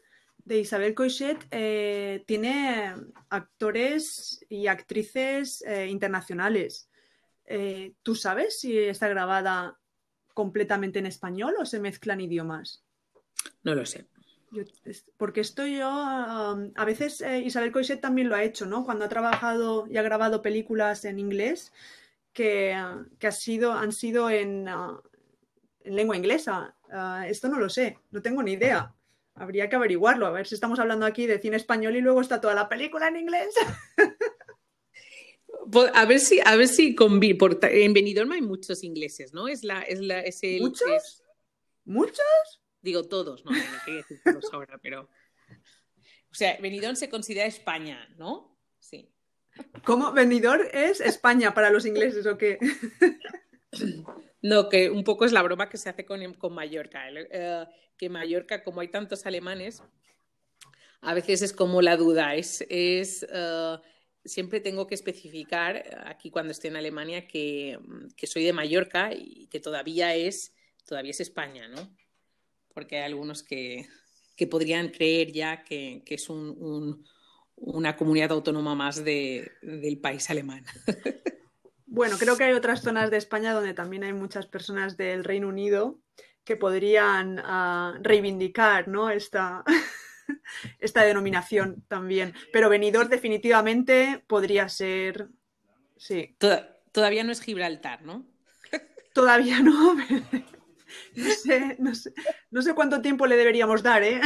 de 0.46 0.60
Isabel 0.60 0.94
Coixet 0.96 1.46
eh, 1.52 2.24
tiene 2.26 2.94
actores 3.30 4.46
y 4.50 4.68
actrices 4.68 5.64
eh, 5.66 5.88
internacionales. 5.88 6.90
Eh, 7.46 7.94
¿Tú 8.04 8.16
sabes 8.16 8.60
si 8.60 8.78
está 8.78 9.08
grabada 9.08 9.78
completamente 10.34 11.00
en 11.00 11.06
español 11.06 11.56
o 11.60 11.66
se 11.66 11.80
mezclan 11.80 12.22
idiomas? 12.22 12.84
No 13.64 13.76
lo 13.76 13.86
sé. 13.86 14.08
porque 15.18 15.42
esto 15.42 15.66
yo, 15.66 15.90
um, 15.90 16.72
a 16.76 16.86
veces 16.86 17.24
Isabel 17.44 17.72
Coixet 17.72 18.02
también 18.02 18.30
lo 18.30 18.36
ha 18.36 18.44
hecho, 18.44 18.66
¿no? 18.66 18.84
Cuando 18.84 19.06
ha 19.06 19.10
trabajado 19.10 19.88
y 19.88 19.98
ha 19.98 20.02
grabado 20.02 20.42
películas 20.42 21.06
en 21.06 21.20
inglés 21.20 21.72
que, 22.34 22.76
que 23.20 23.28
ha 23.28 23.32
sido, 23.32 23.74
han 23.74 23.92
sido 23.92 24.30
en, 24.30 24.68
uh, 24.68 25.02
en 25.84 25.96
lengua 25.96 26.18
inglesa. 26.18 26.76
Uh, 26.90 27.24
esto 27.24 27.48
no 27.48 27.60
lo 27.60 27.70
sé, 27.70 28.00
no 28.12 28.22
tengo 28.22 28.44
ni 28.44 28.54
idea. 28.54 28.94
Habría 29.34 29.70
que 29.70 29.76
averiguarlo, 29.76 30.26
a 30.26 30.32
ver 30.32 30.46
si 30.46 30.56
estamos 30.56 30.80
hablando 30.80 31.06
aquí 31.06 31.26
de 31.26 31.40
cine 31.40 31.58
español 31.58 31.96
y 31.96 32.02
luego 32.02 32.22
está 32.22 32.42
toda 32.42 32.54
la 32.54 32.70
película 32.70 33.08
en 33.08 33.18
inglés. 33.18 33.54
a 35.94 36.06
ver 36.06 36.20
si, 36.20 36.40
a 36.44 36.56
ver 36.56 36.68
si 36.68 36.94
por, 36.94 37.60
en 37.64 37.94
Benidorm 37.94 38.32
hay 38.32 38.42
muchos 38.42 38.84
ingleses, 38.84 39.34
¿no? 39.34 39.48
Es 39.48 39.64
la, 39.64 39.82
es 39.84 40.00
la, 40.00 40.20
es 40.22 40.44
el, 40.44 40.62
¿Muchos? 40.62 40.90
Es, 40.90 41.24
¿Muchos? 41.86 42.62
Digo 42.82 43.04
todos, 43.08 43.46
no, 43.46 43.52
no 43.52 43.58
quería 43.86 44.02
decir 44.02 44.22
todos 44.24 44.52
ahora, 44.54 44.78
pero. 44.82 45.10
O 46.32 46.34
sea, 46.34 46.58
Benidorm 46.62 46.96
se 46.96 47.10
considera 47.10 47.46
España, 47.46 48.08
¿no? 48.18 48.58
Sí. 48.80 49.14
¿Cómo? 49.84 50.12
¿Benidorm 50.14 50.64
es 50.72 51.02
España 51.02 51.54
para 51.54 51.70
los 51.70 51.86
ingleses 51.86 52.26
o 52.26 52.38
qué? 52.38 52.58
No, 54.42 54.70
que 54.70 54.90
un 54.90 55.04
poco 55.04 55.26
es 55.26 55.32
la 55.32 55.44
broma 55.44 55.70
que 55.70 55.78
se 55.78 55.90
hace 55.90 56.06
con, 56.06 56.34
con 56.34 56.54
Mallorca. 56.54 57.04
Eh, 57.10 57.66
que 57.98 58.10
Mallorca, 58.10 58.64
como 58.64 58.82
hay 58.82 58.88
tantos 58.88 59.26
alemanes, 59.26 59.84
a 61.02 61.14
veces 61.14 61.42
es 61.42 61.54
como 61.54 61.82
la 61.82 61.98
duda. 61.98 62.36
Es, 62.36 62.66
es 62.70 63.24
uh, 63.32 63.80
siempre 64.26 64.60
tengo 64.60 64.88
que 64.88 64.96
especificar 64.96 65.84
aquí 66.06 66.32
cuando 66.32 66.52
estoy 66.52 66.70
en 66.70 66.78
Alemania 66.78 67.28
que, 67.28 67.78
que, 68.16 68.28
soy 68.28 68.44
de 68.44 68.54
Mallorca 68.54 69.14
y 69.14 69.48
que 69.48 69.60
todavía 69.60 70.16
es, 70.16 70.54
todavía 70.86 71.12
es 71.12 71.20
España, 71.20 71.68
¿no? 71.68 71.96
Porque 72.74 72.98
hay 72.98 73.04
algunos 73.04 73.44
que, 73.44 73.88
que 74.36 74.48
podrían 74.48 74.90
creer 74.90 75.32
ya 75.32 75.64
que, 75.64 76.02
que 76.06 76.16
es 76.16 76.30
un, 76.30 77.06
una 77.56 77.96
comunidad 77.96 78.32
autónoma 78.32 78.74
más 78.74 79.04
de, 79.04 79.52
del 79.62 80.00
país 80.00 80.30
alemán. 80.30 80.66
Bueno, 81.94 82.18
creo 82.18 82.38
que 82.38 82.46
hay 82.46 82.54
otras 82.54 82.84
zonas 82.84 83.12
de 83.12 83.18
España 83.18 83.52
donde 83.52 83.74
también 83.74 84.06
hay 84.06 84.14
muchas 84.14 84.48
personas 84.48 84.96
del 84.96 85.26
Reino 85.26 85.50
Unido 85.50 86.00
que 86.46 86.56
podrían 86.56 87.38
uh, 87.40 88.02
reivindicar 88.02 88.88
¿no? 88.88 89.10
esta, 89.10 89.66
esta 90.80 91.04
denominación 91.04 91.84
también. 91.90 92.34
Pero 92.54 92.70
venidor 92.70 93.10
definitivamente 93.10 94.24
podría 94.26 94.70
ser. 94.70 95.28
Sí. 95.98 96.38
todavía 96.94 97.26
no 97.26 97.34
es 97.34 97.42
Gibraltar, 97.42 98.04
¿no? 98.04 98.26
Todavía 99.14 99.60
no. 99.60 99.98
No 101.16 101.30
sé, 101.30 101.78
no 101.80 101.96
sé, 101.96 102.12
no 102.50 102.62
sé 102.62 102.74
cuánto 102.74 103.02
tiempo 103.02 103.26
le 103.26 103.38
deberíamos 103.38 103.82
dar, 103.82 104.04
¿eh? 104.04 104.20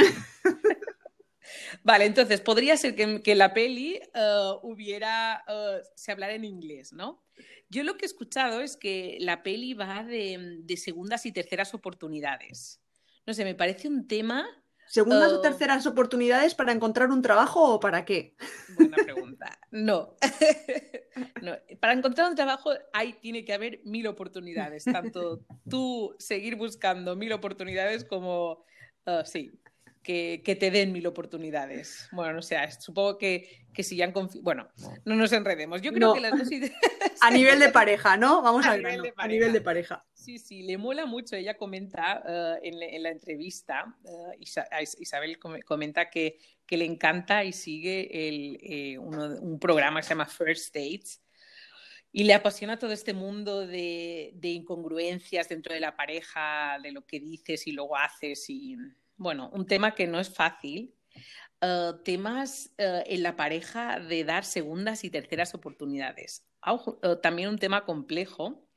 Vale, 1.84 2.06
entonces 2.06 2.42
podría 2.42 2.76
ser 2.76 2.96
que, 2.96 3.22
que 3.22 3.36
la 3.36 3.54
peli 3.54 4.00
uh, 4.16 4.60
hubiera, 4.64 5.44
uh, 5.48 5.86
se 5.94 6.12
hablara 6.12 6.34
en 6.34 6.44
inglés, 6.44 6.92
¿no? 6.92 7.24
Yo 7.70 7.84
lo 7.84 7.98
que 7.98 8.06
he 8.06 8.08
escuchado 8.08 8.62
es 8.62 8.78
que 8.78 9.18
la 9.20 9.44
peli 9.44 9.74
va 9.74 10.04
de, 10.04 10.60
de 10.62 10.78
segundas 10.78 11.26
y 11.26 11.32
terceras 11.32 11.74
oportunidades. 11.74 12.82
No 13.26 13.34
sé, 13.34 13.44
me 13.44 13.56
parece 13.56 13.88
un 13.88 14.08
tema 14.08 14.46
¿Segundas 14.88 15.32
uh, 15.32 15.36
o 15.36 15.42
terceras 15.42 15.86
oportunidades 15.88 16.54
para 16.54 16.72
encontrar 16.72 17.10
un 17.10 17.22
trabajo 17.22 17.74
o 17.74 17.80
para 17.80 18.06
qué? 18.06 18.36
Buena 18.78 18.98
pregunta. 18.98 19.60
No. 19.72 20.16
no. 21.42 21.54
Para 21.80 21.94
encontrar 21.94 22.30
un 22.30 22.36
trabajo 22.36 22.72
hay, 22.94 23.14
tiene 23.14 23.44
que 23.44 23.54
haber 23.54 23.82
mil 23.84 24.06
oportunidades. 24.08 24.84
Tanto 24.86 25.44
tú 25.70 26.16
seguir 26.20 26.56
buscando 26.56 27.16
mil 27.16 27.34
oportunidades 27.34 28.06
como, 28.06 28.64
uh, 29.08 29.26
sí, 29.26 29.52
que, 30.06 30.44
que, 30.46 30.56
te 30.56 30.70
den 30.70 30.92
mil 30.92 31.08
oportunidades. 31.08 32.08
Bueno, 32.12 32.34
no 32.34 32.42
sé, 32.44 32.58
supongo 32.80 33.18
que, 33.18 33.66
que 33.74 33.82
si 33.82 33.96
ya 33.96 34.06
han 34.06 34.14
Bueno, 34.42 34.70
no 35.04 35.16
nos 35.16 35.32
enredemos. 35.32 35.82
Yo 35.82 35.92
creo 35.92 36.10
no. 36.10 36.14
que 36.14 36.22
las 36.22 36.32
dos 36.38 36.48
A 37.22 37.32
nivel 37.32 37.60
de 37.60 37.70
pareja, 37.70 38.16
¿no? 38.16 38.44
Vamos 38.44 38.68
a, 38.68 38.74
a, 38.74 38.78
nivel, 38.78 39.02
de 39.02 39.14
a 39.18 39.28
nivel 39.28 39.52
de 39.52 39.62
pareja. 39.62 40.06
Sí, 40.14 40.38
sí, 40.38 40.62
le 40.62 40.78
mola 40.78 41.08
mucho. 41.08 41.36
Ella 41.36 41.58
comenta 41.58 42.22
uh, 42.24 42.64
en, 42.64 42.82
en, 42.84 43.02
la 43.02 43.10
entrevista, 43.10 43.98
uh, 44.04 44.32
Isabel 44.40 45.40
comenta 45.40 46.10
que, 46.12 46.38
que, 46.68 46.78
le 46.78 46.86
encanta 46.86 47.44
y 47.44 47.52
sigue 47.52 48.28
el, 48.28 48.60
eh, 48.62 48.98
uno, 49.00 49.40
un 49.42 49.60
programa 49.60 50.02
que 50.02 50.04
se 50.04 50.10
llama 50.10 50.28
First 50.28 50.76
Dates. 50.76 51.22
Y 52.12 52.26
le 52.26 52.36
apasiona 52.36 52.78
todo 52.78 52.92
este 52.92 53.14
mundo 53.14 53.66
de, 53.66 54.34
de 54.36 54.50
incongruencias 54.50 55.50
dentro 55.50 55.74
de 55.74 55.80
la 55.80 55.96
pareja, 55.96 56.78
de 56.82 56.92
lo 56.92 57.06
que 57.08 57.20
dices 57.20 57.66
y 57.66 57.72
luego 57.72 57.98
haces 57.98 58.50
y 58.50 58.78
bueno, 59.18 59.50
un 59.54 59.66
tema 59.66 59.96
que 59.96 60.08
no 60.08 60.20
es 60.20 60.34
fácil. 60.34 60.94
Uh, 61.62 62.04
temas 62.04 62.74
uh, 62.78 63.02
en 63.06 63.24
la 63.24 63.36
pareja 63.36 64.00
de 64.00 64.24
dar 64.24 64.44
segundas 64.44 65.04
y 65.04 65.10
terceras 65.10 65.56
oportunidades. 65.56 66.46
Uh, 66.68 67.16
también 67.22 67.50
un 67.50 67.58
tema 67.58 67.86
complejo 67.86 68.68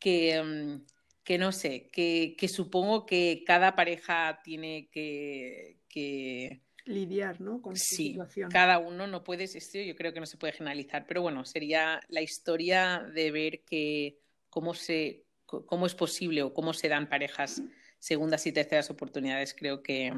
que, 0.00 0.40
um, 0.40 0.84
que 1.22 1.38
no 1.38 1.52
sé, 1.52 1.88
que, 1.90 2.34
que, 2.36 2.48
supongo 2.48 3.06
que 3.06 3.44
cada 3.46 3.76
pareja 3.76 4.40
tiene 4.42 4.88
que, 4.90 5.78
que... 5.88 6.62
lidiar 6.84 7.40
¿no? 7.40 7.62
con 7.62 7.76
sí, 7.76 8.08
situación. 8.08 8.50
Cada 8.50 8.78
uno 8.78 9.06
no 9.06 9.22
puede, 9.22 9.44
esto 9.44 9.78
yo 9.78 9.94
creo 9.94 10.12
que 10.12 10.20
no 10.20 10.26
se 10.26 10.38
puede 10.38 10.54
generalizar, 10.54 11.06
pero 11.06 11.22
bueno, 11.22 11.44
sería 11.44 12.00
la 12.08 12.20
historia 12.20 13.06
de 13.14 13.30
ver 13.30 13.60
que, 13.64 14.18
cómo, 14.50 14.74
se, 14.74 15.24
cómo 15.44 15.86
es 15.86 15.94
posible 15.94 16.42
o 16.42 16.52
cómo 16.52 16.72
se 16.72 16.88
dan 16.88 17.08
parejas 17.08 17.62
segundas 17.98 18.46
y 18.46 18.52
terceras 18.52 18.90
oportunidades 18.90 19.54
creo 19.54 19.82
que, 19.82 20.12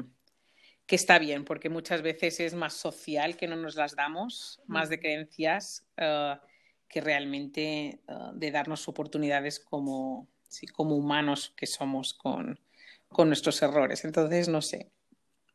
que 0.85 0.95
está 0.95 1.19
bien, 1.19 1.45
porque 1.45 1.69
muchas 1.69 2.01
veces 2.01 2.39
es 2.39 2.53
más 2.53 2.73
social 2.73 3.37
que 3.37 3.47
no 3.47 3.55
nos 3.55 3.75
las 3.75 3.95
damos, 3.95 4.61
más 4.67 4.89
de 4.89 4.99
creencias 4.99 5.85
uh, 5.97 6.37
que 6.87 7.01
realmente 7.01 8.01
uh, 8.07 8.33
de 8.33 8.51
darnos 8.51 8.87
oportunidades 8.87 9.59
como, 9.59 10.27
sí, 10.47 10.67
como 10.67 10.95
humanos 10.95 11.53
que 11.55 11.65
somos 11.65 12.13
con, 12.13 12.59
con, 13.07 13.27
nuestros 13.27 13.61
errores. 13.61 14.03
Entonces, 14.05 14.47
no 14.47 14.61
sé. 14.61 14.91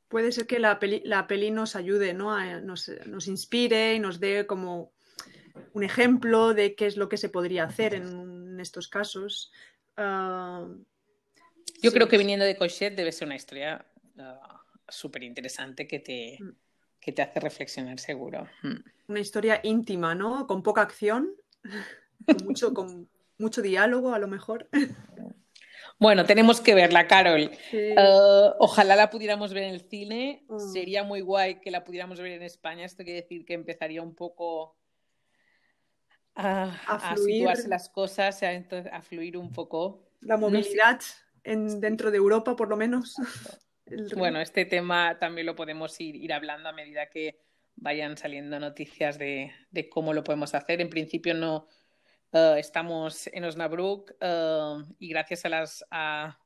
Puede 0.09 0.33
ser 0.33 0.47
que 0.47 0.59
la 0.59 0.79
peli, 0.79 1.03
la 1.05 1.27
peli 1.27 1.51
nos 1.51 1.77
ayude, 1.77 2.15
¿no? 2.15 2.39
Nos, 2.61 2.91
nos, 3.07 3.27
inspire 3.27 3.95
y 3.95 4.01
nos 4.01 4.21
dé 4.21 4.47
como 4.47 4.93
un 5.73 5.83
ejemplo 5.83 6.55
de 6.55 6.75
qué 6.75 6.87
es 6.87 6.97
lo 6.97 7.09
que 7.09 7.17
se 7.17 7.29
podría 7.29 7.65
hacer 7.65 7.95
en, 7.95 8.07
en 8.07 8.61
estos 8.61 8.89
casos. 8.89 9.53
Uh, 9.99 10.85
yo 11.83 11.91
sí. 11.91 11.95
creo 11.95 12.09
que 12.09 12.19
viniendo 12.19 12.45
de 12.45 12.57
Cochet 12.57 12.95
debe 12.95 13.13
ser 13.13 13.27
una 13.27 13.37
historia 13.37 13.85
uh, 14.17 14.57
súper 14.89 15.23
interesante 15.23 15.87
que 15.87 15.99
te, 15.99 16.39
mm. 16.41 16.57
que 17.01 17.13
te 17.13 17.23
hace 17.23 17.41
reflexionar 17.41 17.99
seguro. 17.99 18.49
Mm. 18.63 18.77
Una 19.09 19.21
historia 19.21 19.61
íntima, 19.63 20.15
¿no? 20.15 20.47
Con 20.47 20.63
poca 20.63 20.83
acción, 20.83 21.31
con 22.27 22.45
mucho, 22.45 22.75
con 22.75 23.09
mucho 23.39 23.63
diálogo 23.63 24.15
a 24.15 24.19
lo 24.19 24.29
mejor. 24.29 24.69
Bueno, 25.99 26.27
tenemos 26.27 26.61
que 26.61 26.75
verla, 26.75 27.07
Carol. 27.07 27.51
Sí. 27.71 27.93
Uh, 27.93 28.53
ojalá 28.59 28.97
la 28.97 29.09
pudiéramos 29.09 29.55
ver 29.55 29.65
en 29.65 29.75
el 29.75 29.81
cine. 29.81 30.45
Mm. 30.49 30.73
Sería 30.73 31.05
muy 31.05 31.21
guay 31.21 31.61
que 31.61 31.71
la 31.71 31.85
pudiéramos 31.85 32.21
ver 32.21 32.33
en 32.33 32.43
España. 32.43 32.85
Esto 32.85 33.03
quiere 33.03 33.23
decir 33.23 33.45
que 33.45 33.55
empezaría 33.55 34.03
un 34.03 34.15
poco 34.15 34.77
a, 36.35 36.65
a, 36.87 37.13
a 37.13 37.17
situarse 37.17 37.69
las 37.69 37.89
cosas, 37.89 38.43
a, 38.43 38.51
a, 38.93 39.03
fluir 39.03 39.39
un 39.39 39.53
poco. 39.53 40.07
La 40.21 40.37
movilidad. 40.37 40.97
No 40.97 41.01
sé 41.01 41.26
en, 41.47 41.81
dentro 41.81 42.11
de 42.11 42.19
Europa, 42.19 42.57
por 42.57 42.69
lo 42.69 42.77
menos. 42.77 43.17
Bueno, 44.17 44.41
este 44.41 44.65
tema 44.65 45.17
también 45.21 45.47
lo 45.47 45.55
podemos 45.55 46.01
ir, 46.01 46.17
ir 46.17 46.33
hablando 46.33 46.69
a 46.69 46.73
medida 46.73 47.09
que 47.09 47.39
vayan 47.77 48.17
saliendo 48.17 48.59
noticias 48.59 49.17
de, 49.17 49.53
de 49.71 49.89
cómo 49.89 50.13
lo 50.13 50.25
podemos 50.25 50.57
hacer. 50.57 50.81
En 50.81 50.91
principio 50.91 51.35
no 51.35 51.69
uh, 52.33 52.57
estamos 52.57 53.29
en 53.29 53.45
Osnabrück 53.45 54.17
uh, 54.21 54.83
y 54.99 55.09
gracias 55.09 55.45
a 55.45 55.51
las, 55.51 55.85
a, 55.93 56.37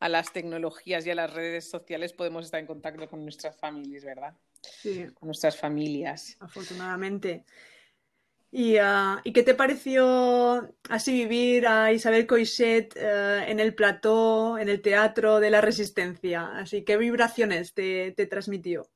a 0.00 0.08
las 0.10 0.34
tecnologías 0.34 1.06
y 1.06 1.10
a 1.10 1.14
las 1.14 1.32
redes 1.32 1.70
sociales 1.70 2.12
podemos 2.12 2.44
estar 2.44 2.60
en 2.60 2.66
contacto 2.66 3.08
con 3.08 3.22
nuestras 3.22 3.56
familias, 3.56 4.04
¿verdad? 4.04 4.34
Sí. 4.60 5.06
Con 5.14 5.28
nuestras 5.28 5.56
familias. 5.56 6.36
Afortunadamente. 6.40 7.46
¿Y, 8.50 8.78
uh, 8.78 9.20
¿Y, 9.24 9.32
qué 9.32 9.42
te 9.42 9.54
pareció 9.54 10.72
así 10.88 11.12
vivir 11.12 11.66
a 11.66 11.92
Isabel 11.92 12.26
Coixet 12.26 12.94
uh, 12.96 13.50
en 13.50 13.60
el 13.60 13.74
plató, 13.74 14.56
en 14.58 14.68
el 14.68 14.80
teatro 14.80 15.40
de 15.40 15.50
la 15.50 15.60
Resistencia? 15.60 16.56
Así, 16.56 16.84
¿qué 16.84 16.96
vibraciones 16.96 17.74
te, 17.74 18.12
transmitió? 18.30 18.88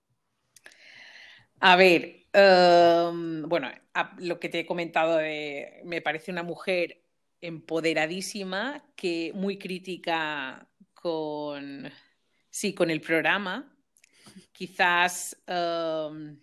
A 1.61 1.77
ver, 1.77 2.27
um, 2.33 3.43
bueno, 3.43 3.71
lo 4.19 4.41
que 4.41 4.49
te 4.49 4.61
he 4.61 4.67
comentado, 4.67 5.19
de, 5.19 5.83
me 5.85 6.01
parece 6.01 6.31
una 6.31 6.43
mujer 6.43 7.03
empoderadísima, 7.41 8.83
que 8.97 9.33
muy 9.35 9.59
crítica 9.59 10.69
con, 10.95 11.91
sí, 12.49 12.73
con 12.75 12.91
el 12.91 13.01
programa. 13.01 13.77
Quizás, 14.53 15.37
um, 15.49 16.39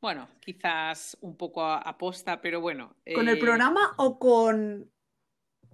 bueno, 0.00 0.28
quizás 0.40 1.16
un 1.20 1.36
poco 1.36 1.64
aposta, 1.64 2.40
pero 2.40 2.60
bueno. 2.60 2.96
¿Con 3.14 3.28
eh... 3.28 3.32
el 3.32 3.38
programa 3.38 3.94
o 3.98 4.18
con 4.18 4.90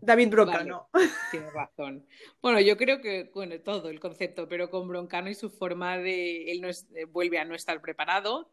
David 0.01 0.31
Broncano? 0.31 0.89
Vale, 0.93 1.09
tienes 1.31 1.53
razón. 1.53 2.07
Bueno, 2.41 2.61
yo 2.61 2.77
creo 2.77 3.01
que, 3.01 3.31
bueno, 3.35 3.59
todo 3.61 3.89
el 3.89 4.01
concepto, 4.01 4.49
pero 4.49 4.71
con 4.71 4.89
Broncano 4.89 5.31
y 5.31 5.35
su 5.35 5.51
forma 5.51 5.99
de, 5.99 6.51
él 6.51 6.61
no 6.61 6.69
es, 6.69 6.89
vuelve 7.11 7.39
a 7.39 7.45
no 7.45 7.55
estar 7.55 7.81
preparado, 7.81 8.51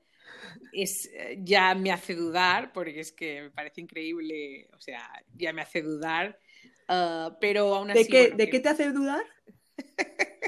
es, 0.74 1.10
ya 1.38 1.76
me 1.76 1.92
hace 1.92 2.16
dudar, 2.16 2.72
porque 2.72 3.00
es 3.00 3.12
que 3.12 3.44
me 3.44 3.52
parece 3.52 3.82
increíble, 3.82 4.70
o 4.76 4.80
sea, 4.80 5.02
ya 5.36 5.54
me 5.54 5.62
hace 5.62 5.82
dudar, 5.82 6.40
uh, 6.88 7.32
pero 7.40 7.76
aún 7.76 7.92
así... 7.92 8.04
¿De 8.04 8.10
qué, 8.10 8.22
bueno, 8.22 8.38
¿de 8.38 8.46
que... 8.46 8.52
qué 8.52 8.60
te 8.60 8.70
hace 8.70 8.92
dudar? 8.92 9.24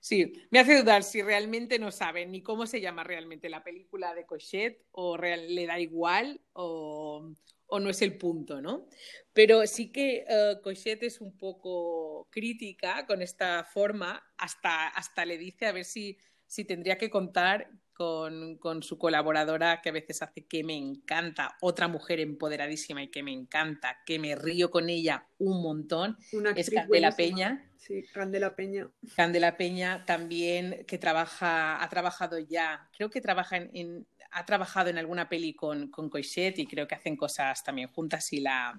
Sí, 0.00 0.32
me 0.50 0.60
hace 0.60 0.78
dudar 0.78 1.02
si 1.02 1.20
realmente 1.20 1.78
no 1.78 1.90
saben 1.90 2.32
ni 2.32 2.42
cómo 2.42 2.66
se 2.66 2.80
llama 2.80 3.04
realmente 3.04 3.50
la 3.50 3.62
película 3.62 4.14
de 4.14 4.24
Cochet 4.24 4.82
o 4.92 5.18
real, 5.18 5.54
le 5.54 5.66
da 5.66 5.78
igual 5.78 6.40
o, 6.54 7.34
o, 7.66 7.80
no 7.80 7.90
es 7.90 8.00
el 8.00 8.16
punto, 8.16 8.62
¿no? 8.62 8.88
Pero 9.34 9.66
sí 9.66 9.92
que 9.92 10.24
uh, 10.26 10.62
Cochet 10.62 11.02
es 11.02 11.20
un 11.20 11.36
poco 11.36 12.28
crítica 12.30 13.06
con 13.06 13.20
esta 13.20 13.62
forma, 13.64 14.24
hasta, 14.38 14.88
hasta 14.88 15.26
le 15.26 15.36
dice 15.36 15.66
a 15.66 15.72
ver 15.72 15.84
si, 15.84 16.16
si 16.46 16.64
tendría 16.64 16.96
que 16.96 17.10
contar 17.10 17.70
con, 17.92 18.56
con, 18.56 18.82
su 18.82 18.96
colaboradora 18.96 19.82
que 19.82 19.90
a 19.90 19.92
veces 19.92 20.22
hace 20.22 20.46
que 20.46 20.64
me 20.64 20.78
encanta, 20.78 21.58
otra 21.60 21.88
mujer 21.88 22.20
empoderadísima 22.20 23.02
y 23.02 23.08
que 23.08 23.22
me 23.22 23.32
encanta, 23.32 23.98
que 24.06 24.18
me 24.18 24.34
río 24.34 24.70
con 24.70 24.88
ella 24.88 25.26
un 25.36 25.62
montón, 25.62 26.16
Una 26.32 26.52
es 26.52 26.70
Candela 26.70 27.10
buenísima. 27.10 27.16
Peña. 27.16 27.69
Sí, 27.80 28.02
Candela 28.12 28.54
Peña. 28.54 28.90
Candela 29.16 29.56
Peña 29.56 30.04
también, 30.04 30.84
que 30.86 30.98
trabaja, 30.98 31.82
ha 31.82 31.88
trabajado 31.88 32.38
ya, 32.38 32.90
creo 32.94 33.08
que 33.08 33.22
trabaja 33.22 33.56
en, 33.56 34.06
ha 34.30 34.44
trabajado 34.44 34.90
en 34.90 34.98
alguna 34.98 35.30
peli 35.30 35.54
con, 35.54 35.90
con 35.90 36.10
Coixet 36.10 36.58
y 36.58 36.66
creo 36.66 36.86
que 36.86 36.94
hacen 36.94 37.16
cosas 37.16 37.64
también 37.64 37.88
juntas 37.88 38.34
y 38.34 38.40
la, 38.40 38.78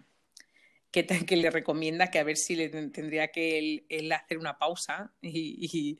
que, 0.91 1.07
que, 1.07 1.35
le 1.35 1.49
recomienda 1.49 2.11
que 2.11 2.19
a 2.19 2.23
ver 2.23 2.37
si 2.37 2.55
le 2.55 2.69
tendría 2.69 3.29
que 3.29 3.83
él, 3.89 4.11
hacer 4.11 4.37
una 4.37 4.59
pausa 4.59 5.11
y, 5.19 5.97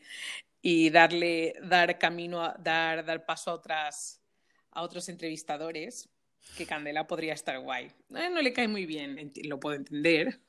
y, 0.61 0.89
darle 0.91 1.55
dar 1.63 1.97
camino 1.97 2.43
a, 2.43 2.55
dar 2.59 3.03
dar 3.03 3.25
paso 3.25 3.49
a 3.49 3.55
otras 3.55 4.21
a 4.69 4.83
otros 4.83 5.09
entrevistadores 5.09 6.07
que 6.55 6.67
Candela 6.67 7.07
podría 7.07 7.33
estar 7.33 7.59
guay 7.59 7.91
no 8.09 8.41
le 8.41 8.53
cae 8.53 8.67
muy 8.67 8.85
bien 8.85 9.31
lo 9.43 9.59
puedo 9.59 9.75
entender 9.75 10.39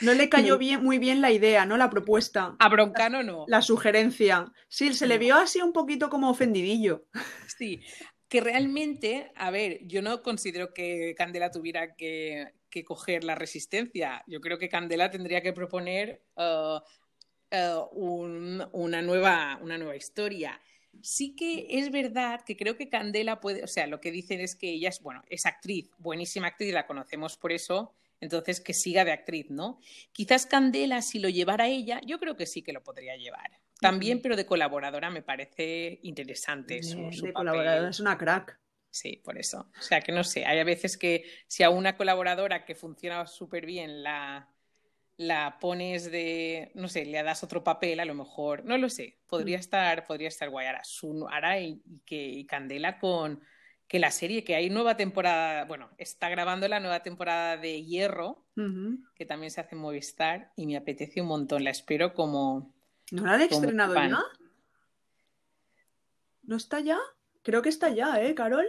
no 0.00 0.14
le 0.14 0.28
cayó 0.28 0.58
bien, 0.58 0.82
muy 0.82 0.98
bien 0.98 1.20
la 1.20 1.32
idea, 1.32 1.66
¿no? 1.66 1.76
La 1.76 1.90
propuesta. 1.90 2.56
A 2.58 2.68
Broncano 2.68 3.22
no. 3.22 3.44
La 3.48 3.62
sugerencia. 3.62 4.52
Sí, 4.68 4.92
se 4.94 5.06
le 5.06 5.18
vio 5.18 5.36
así 5.36 5.60
un 5.60 5.72
poquito 5.72 6.08
como 6.10 6.30
ofendidillo. 6.30 7.06
Sí, 7.58 7.80
que 8.28 8.40
realmente, 8.40 9.32
a 9.36 9.50
ver, 9.50 9.80
yo 9.86 10.02
no 10.02 10.22
considero 10.22 10.74
que 10.74 11.14
Candela 11.16 11.50
tuviera 11.50 11.94
que, 11.94 12.52
que 12.70 12.84
coger 12.84 13.24
la 13.24 13.34
resistencia. 13.34 14.22
Yo 14.26 14.40
creo 14.40 14.58
que 14.58 14.68
Candela 14.68 15.10
tendría 15.10 15.40
que 15.40 15.52
proponer 15.52 16.22
uh, 16.36 16.78
uh, 17.56 17.88
un, 17.92 18.66
una, 18.72 19.02
nueva, 19.02 19.58
una 19.62 19.78
nueva 19.78 19.96
historia. 19.96 20.60
Sí 21.02 21.36
que 21.36 21.66
es 21.70 21.90
verdad 21.90 22.40
que 22.44 22.56
creo 22.56 22.76
que 22.76 22.88
Candela 22.88 23.40
puede, 23.40 23.62
o 23.62 23.66
sea, 23.66 23.86
lo 23.86 24.00
que 24.00 24.10
dicen 24.10 24.40
es 24.40 24.56
que 24.56 24.70
ella 24.70 24.88
es, 24.88 25.00
bueno, 25.00 25.22
es 25.28 25.46
actriz, 25.46 25.90
buenísima 25.98 26.48
actriz, 26.48 26.72
la 26.72 26.86
conocemos 26.86 27.36
por 27.36 27.52
eso, 27.52 27.94
entonces 28.20 28.60
que 28.60 28.74
siga 28.74 29.04
de 29.04 29.12
actriz, 29.12 29.50
¿no? 29.50 29.80
Quizás 30.12 30.46
Candela, 30.46 31.02
si 31.02 31.18
lo 31.18 31.28
llevara 31.28 31.68
ella, 31.68 32.00
yo 32.06 32.18
creo 32.18 32.36
que 32.36 32.46
sí 32.46 32.62
que 32.62 32.72
lo 32.72 32.82
podría 32.82 33.16
llevar. 33.16 33.60
También, 33.80 34.22
pero 34.22 34.36
de 34.36 34.46
colaboradora 34.46 35.10
me 35.10 35.22
parece 35.22 36.00
interesante 36.02 36.82
su, 36.82 36.96
de, 36.96 37.12
su 37.12 37.26
de 37.26 37.32
papel. 37.32 37.34
colaboradora 37.34 37.90
es 37.90 38.00
una 38.00 38.16
crack. 38.16 38.58
Sí, 38.90 39.20
por 39.22 39.38
eso. 39.38 39.70
O 39.78 39.82
sea, 39.82 40.00
que 40.00 40.12
no 40.12 40.24
sé, 40.24 40.46
hay 40.46 40.58
a 40.58 40.64
veces 40.64 40.96
que 40.96 41.24
si 41.46 41.62
a 41.62 41.68
una 41.68 41.96
colaboradora 41.98 42.64
que 42.64 42.74
funciona 42.74 43.26
súper 43.26 43.66
bien 43.66 44.02
la, 44.02 44.48
la 45.18 45.58
pones 45.60 46.10
de, 46.10 46.72
no 46.74 46.88
sé, 46.88 47.04
le 47.04 47.22
das 47.22 47.44
otro 47.44 47.62
papel, 47.62 48.00
a 48.00 48.06
lo 48.06 48.14
mejor, 48.14 48.64
no 48.64 48.78
lo 48.78 48.88
sé, 48.88 49.18
podría 49.26 49.58
estar, 49.58 50.06
podría 50.06 50.28
estar 50.28 50.48
guay. 50.48 50.66
Ahora, 50.66 50.84
su, 50.84 51.28
ahora 51.30 51.60
y, 51.60 51.82
y 51.84 52.00
que 52.06 52.16
y 52.16 52.46
Candela 52.46 52.98
con 52.98 53.42
que 53.88 53.98
la 53.98 54.10
serie, 54.10 54.42
que 54.44 54.54
hay 54.56 54.68
nueva 54.70 54.96
temporada, 54.96 55.64
bueno, 55.64 55.90
está 55.98 56.28
grabando 56.28 56.66
la 56.68 56.80
nueva 56.80 57.02
temporada 57.02 57.56
de 57.56 57.84
Hierro, 57.84 58.42
Uh 58.56 58.62
-huh. 58.62 59.04
que 59.14 59.26
también 59.26 59.50
se 59.50 59.60
hace 59.60 59.74
en 59.74 59.82
Movistar, 59.82 60.50
y 60.56 60.66
me 60.66 60.76
apetece 60.76 61.20
un 61.20 61.28
montón, 61.28 61.62
la 61.62 61.70
espero 61.70 62.14
como... 62.14 62.72
¿No 63.12 63.26
la 63.26 63.34
han 63.34 63.42
estrenado 63.42 63.94
ya? 63.94 64.18
¿No 66.42 66.56
está 66.56 66.80
ya? 66.80 66.98
Creo 67.42 67.60
que 67.60 67.68
está 67.68 67.90
ya, 67.90 68.20
¿eh, 68.22 68.34
Carol? 68.34 68.66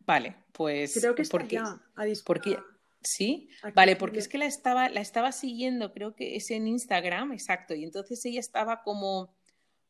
Vale, 0.00 0.36
pues... 0.52 0.96
Creo 0.98 1.14
que 1.14 1.22
está 1.22 1.32
porque, 1.36 1.56
ya. 1.56 1.80
A 1.96 2.04
porque 2.24 2.58
¿Sí? 3.04 3.50
Aquí 3.62 3.74
Vale, 3.74 3.96
porque 3.96 4.18
es 4.18 4.28
que 4.28 4.38
la 4.38 4.46
estaba, 4.46 4.88
la 4.88 5.00
estaba 5.00 5.32
siguiendo, 5.32 5.92
creo 5.92 6.14
que 6.14 6.36
es 6.36 6.50
en 6.50 6.66
Instagram, 6.66 7.32
exacto, 7.32 7.74
y 7.74 7.84
entonces 7.84 8.24
ella 8.24 8.40
estaba 8.40 8.82
como, 8.82 9.34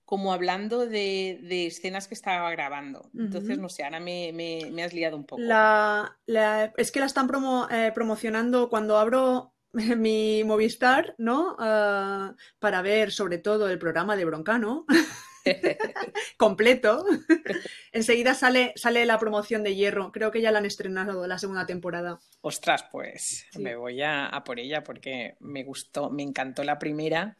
como 0.04 0.32
hablando 0.32 0.86
de, 0.86 1.38
de 1.42 1.66
escenas 1.66 2.08
que 2.08 2.14
estaba 2.14 2.50
grabando. 2.50 3.10
Entonces, 3.16 3.58
no 3.58 3.68
sé, 3.68 3.84
ahora 3.84 4.00
me, 4.00 4.32
me- 4.32 4.70
me 4.72 4.82
has 4.84 4.92
liado 4.92 5.16
un 5.16 5.24
poco. 5.24 5.42
La, 5.42 6.18
la- 6.26 6.72
es 6.76 6.92
que 6.92 7.00
la 7.00 7.06
están 7.06 7.28
promo- 7.28 7.68
eh, 7.70 7.90
promocionando 7.94 8.68
cuando 8.68 8.98
abro 8.98 9.54
mi 9.72 10.44
Movistar, 10.44 11.14
¿no? 11.18 11.56
Ah, 11.58 12.34
para 12.58 12.82
ver 12.82 13.12
sobre 13.12 13.38
todo 13.38 13.68
el 13.68 13.78
programa 13.78 14.14
de 14.16 14.24
Broncano 14.24 14.84
completo. 16.36 17.04
Enseguida 17.92 18.34
sale, 18.34 18.72
sale 18.76 19.04
la 19.06 19.18
promoción 19.18 19.62
de 19.62 19.74
Hierro. 19.74 20.12
Creo 20.12 20.30
que 20.30 20.40
ya 20.40 20.50
la 20.52 20.58
han 20.58 20.66
estrenado 20.66 21.26
la 21.26 21.38
segunda 21.38 21.66
temporada. 21.66 22.18
Ostras, 22.40 22.84
pues 22.90 23.46
Sí. 23.50 23.62
me 23.62 23.76
voy 23.76 24.02
a, 24.02 24.26
a 24.26 24.44
por 24.44 24.58
ella 24.58 24.82
porque 24.82 25.36
me 25.40 25.64
gustó, 25.64 26.10
me 26.10 26.22
encantó 26.22 26.64
la 26.64 26.78
primera. 26.78 27.36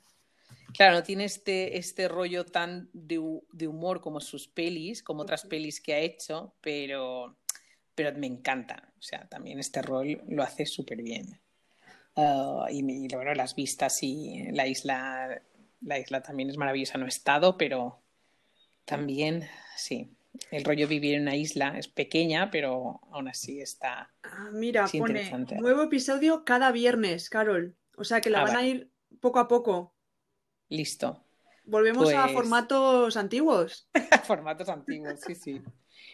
Claro, 0.77 0.97
no 0.97 1.03
tiene 1.03 1.25
este, 1.25 1.79
este 1.79 2.09
rollo 2.09 2.45
tan 2.45 2.91
de, 2.93 3.19
hu- 3.21 3.45
de 3.53 3.69
humor 3.69 4.01
como 4.01 4.21
sus 4.21 4.49
pelis, 4.49 5.03
como 5.03 5.23
otras 5.23 5.45
pelis 5.45 5.81
que 5.81 5.95
ha 5.95 6.01
hecho, 6.01 6.55
pero, 6.61 7.37
pero 7.95 8.17
me 8.19 8.27
encanta. 8.27 8.93
O 8.99 9.03
sea, 9.03 9.29
también 9.29 9.59
este 9.61 9.83
rol 9.83 10.23
lo 10.29 10.43
hace 10.43 10.67
súper 10.67 11.03
bien. 11.03 11.41
Ah, 12.17 12.67
y, 12.71 12.81
y 13.07 13.09
bueno, 13.09 13.35
las 13.35 13.55
vistas 13.55 14.03
y 14.03 14.51
la 14.53 14.67
isla, 14.67 15.43
la 15.83 15.99
isla 15.99 16.23
también 16.23 16.51
es 16.51 16.57
maravillosa. 16.57 16.99
No 16.99 17.07
he 17.07 17.09
estado, 17.09 17.57
pero 17.59 18.03
también, 18.85 19.49
sí. 19.77 20.11
El 20.51 20.65
rollo 20.65 20.89
vivir 20.89 21.15
en 21.15 21.23
una 21.23 21.37
isla 21.37 21.79
es 21.79 21.89
pequeña, 21.89 22.51
pero 22.51 23.01
aún 23.13 23.29
así 23.29 23.61
está. 23.61 24.11
Ah, 24.23 24.51
mira, 24.53 24.87
pone 24.99 25.31
nuevo 25.61 25.83
episodio 25.85 26.45
cada 26.45 26.73
viernes, 26.73 27.31
Carol. 27.31 27.77
O 27.97 28.05
sea 28.05 28.21
que 28.21 28.31
la 28.31 28.41
Ah, 28.41 28.45
van 28.45 28.57
a 28.57 28.63
ir 28.67 28.91
poco 29.21 29.39
a 29.39 29.49
poco. 29.49 29.94
Listo. 30.69 31.25
Volvemos 31.65 32.13
a 32.13 32.23
Pues- 32.25 32.33
formatos 32.35 33.17
antiguos. 33.17 33.89
Formatos 34.27 34.69
antiguos, 34.69 35.21
sí, 35.21 35.35
sí. 35.35 35.63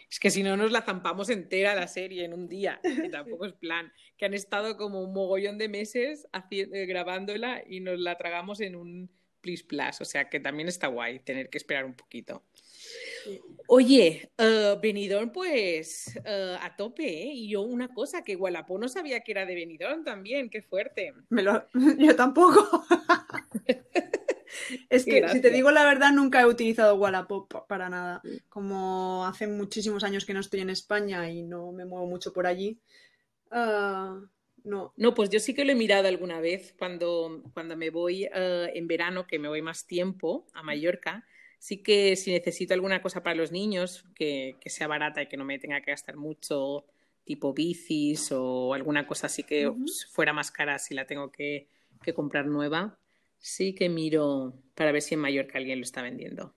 Es 0.09 0.19
que 0.19 0.29
si 0.29 0.43
no 0.43 0.55
nos 0.57 0.71
la 0.71 0.81
zampamos 0.81 1.29
entera 1.29 1.73
la 1.75 1.87
serie 1.87 2.23
en 2.25 2.33
un 2.33 2.47
día, 2.47 2.79
que 3.05 3.09
tampoco 3.09 3.45
es 3.45 3.53
plan. 3.53 3.91
Que 4.17 4.25
han 4.25 4.33
estado 4.33 4.77
como 4.77 5.01
un 5.01 5.13
mogollón 5.13 5.57
de 5.57 5.67
meses 5.69 6.27
haci- 6.31 6.69
eh, 6.73 6.85
grabándola 6.85 7.63
y 7.67 7.79
nos 7.81 7.99
la 7.99 8.17
tragamos 8.17 8.61
en 8.61 8.75
un 8.75 9.09
Plis 9.41 9.63
Plus. 9.63 9.99
O 10.01 10.05
sea 10.05 10.29
que 10.29 10.39
también 10.39 10.67
está 10.67 10.87
guay 10.87 11.19
tener 11.19 11.49
que 11.49 11.57
esperar 11.57 11.83
un 11.85 11.95
poquito. 11.95 12.43
Oye, 13.67 14.29
eh, 14.37 14.75
Benidorm, 14.81 15.31
pues 15.31 16.15
eh, 16.25 16.57
a 16.61 16.75
tope, 16.75 17.03
¿eh? 17.07 17.31
Y 17.33 17.49
yo 17.49 17.61
una 17.61 17.87
cosa, 17.93 18.23
que 18.23 18.35
Gualapó 18.35 18.77
no 18.77 18.87
sabía 18.87 19.21
que 19.21 19.31
era 19.31 19.45
de 19.45 19.55
Benidorm 19.55 20.03
también, 20.03 20.49
qué 20.49 20.61
fuerte. 20.61 21.13
Me 21.29 21.41
lo... 21.41 21.67
Yo 21.97 22.15
tampoco. 22.15 22.85
Es 24.89 25.05
que, 25.05 25.27
si 25.29 25.41
te 25.41 25.51
digo 25.51 25.71
la 25.71 25.85
verdad, 25.85 26.11
nunca 26.13 26.41
he 26.41 26.45
utilizado 26.45 26.95
Wallapop 26.95 27.49
pa- 27.51 27.67
para 27.67 27.89
nada. 27.89 28.25
Como 28.49 29.25
hace 29.25 29.47
muchísimos 29.47 30.03
años 30.03 30.25
que 30.25 30.33
no 30.33 30.39
estoy 30.41 30.61
en 30.61 30.69
España 30.69 31.29
y 31.29 31.43
no 31.43 31.71
me 31.71 31.85
muevo 31.85 32.07
mucho 32.07 32.33
por 32.33 32.47
allí, 32.47 32.79
ah, 33.51 34.19
no. 34.63 34.93
No, 34.97 35.13
pues 35.15 35.29
yo 35.29 35.39
sí 35.39 35.53
que 35.53 35.65
lo 35.65 35.71
he 35.73 35.75
mirado 35.75 36.07
alguna 36.07 36.41
vez 36.41 36.75
cuando, 36.77 37.43
cuando 37.53 37.77
me 37.77 37.89
voy 37.89 38.25
eh, 38.33 38.71
en 38.75 38.87
verano, 38.87 39.27
que 39.27 39.39
me 39.39 39.47
voy 39.49 39.61
más 39.61 39.87
tiempo 39.87 40.47
a 40.53 40.63
Mallorca. 40.63 41.25
Sí 41.59 41.83
que 41.83 42.15
si 42.15 42.31
necesito 42.31 42.73
alguna 42.73 43.01
cosa 43.01 43.23
para 43.23 43.35
los 43.35 43.51
niños, 43.51 44.05
que, 44.15 44.57
que 44.61 44.69
sea 44.69 44.87
barata 44.87 45.21
y 45.23 45.27
que 45.27 45.37
no 45.37 45.45
me 45.45 45.59
tenga 45.59 45.81
que 45.81 45.91
gastar 45.91 46.17
mucho, 46.17 46.85
tipo 47.25 47.53
bicis 47.53 48.31
o 48.31 48.73
alguna 48.73 49.07
cosa 49.07 49.27
así 49.27 49.43
que 49.43 49.71
fuera 50.11 50.33
más 50.33 50.51
cara 50.51 50.79
si 50.79 50.95
la 50.95 51.05
tengo 51.07 51.31
que, 51.31 51.67
que 52.03 52.13
comprar 52.13 52.47
nueva, 52.47 52.99
sí 53.41 53.73
que 53.75 53.89
miro 53.89 54.53
para 54.75 54.91
ver 54.91 55.01
si 55.01 55.15
en 55.15 55.19
Mallorca 55.21 55.57
alguien 55.57 55.79
lo 55.79 55.83
está 55.83 56.01
vendiendo. 56.01 56.55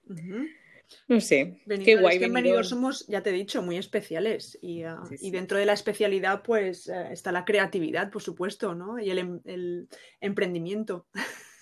No 1.09 1.21
sé, 1.21 1.61
Benidorm, 1.65 1.85
qué 1.85 1.97
guay 1.97 2.15
es 2.15 2.19
que 2.21 2.25
en 2.27 2.35
Benidorm. 2.35 2.35
Benidorm 2.35 2.65
somos, 2.65 3.07
ya 3.09 3.23
te 3.23 3.31
he 3.31 3.33
dicho, 3.33 3.63
muy 3.63 3.79
especiales. 3.79 4.59
Y, 4.63 4.83
ah, 4.83 5.03
Sí, 5.09 5.17
y 5.21 5.31
dentro 5.31 5.59
de 5.59 5.67
la 5.67 5.73
especialidad, 5.73 6.43
pues 6.43 6.89
eh, 6.89 7.09
está 7.11 7.33
la 7.33 7.45
creatividad, 7.45 8.11
por 8.11 8.23
supuesto, 8.23 8.75
¿no? 8.75 8.99
Y 9.01 9.11
el, 9.11 9.19
em- 9.19 9.41
el 9.45 9.89
emprendimiento. 10.21 11.07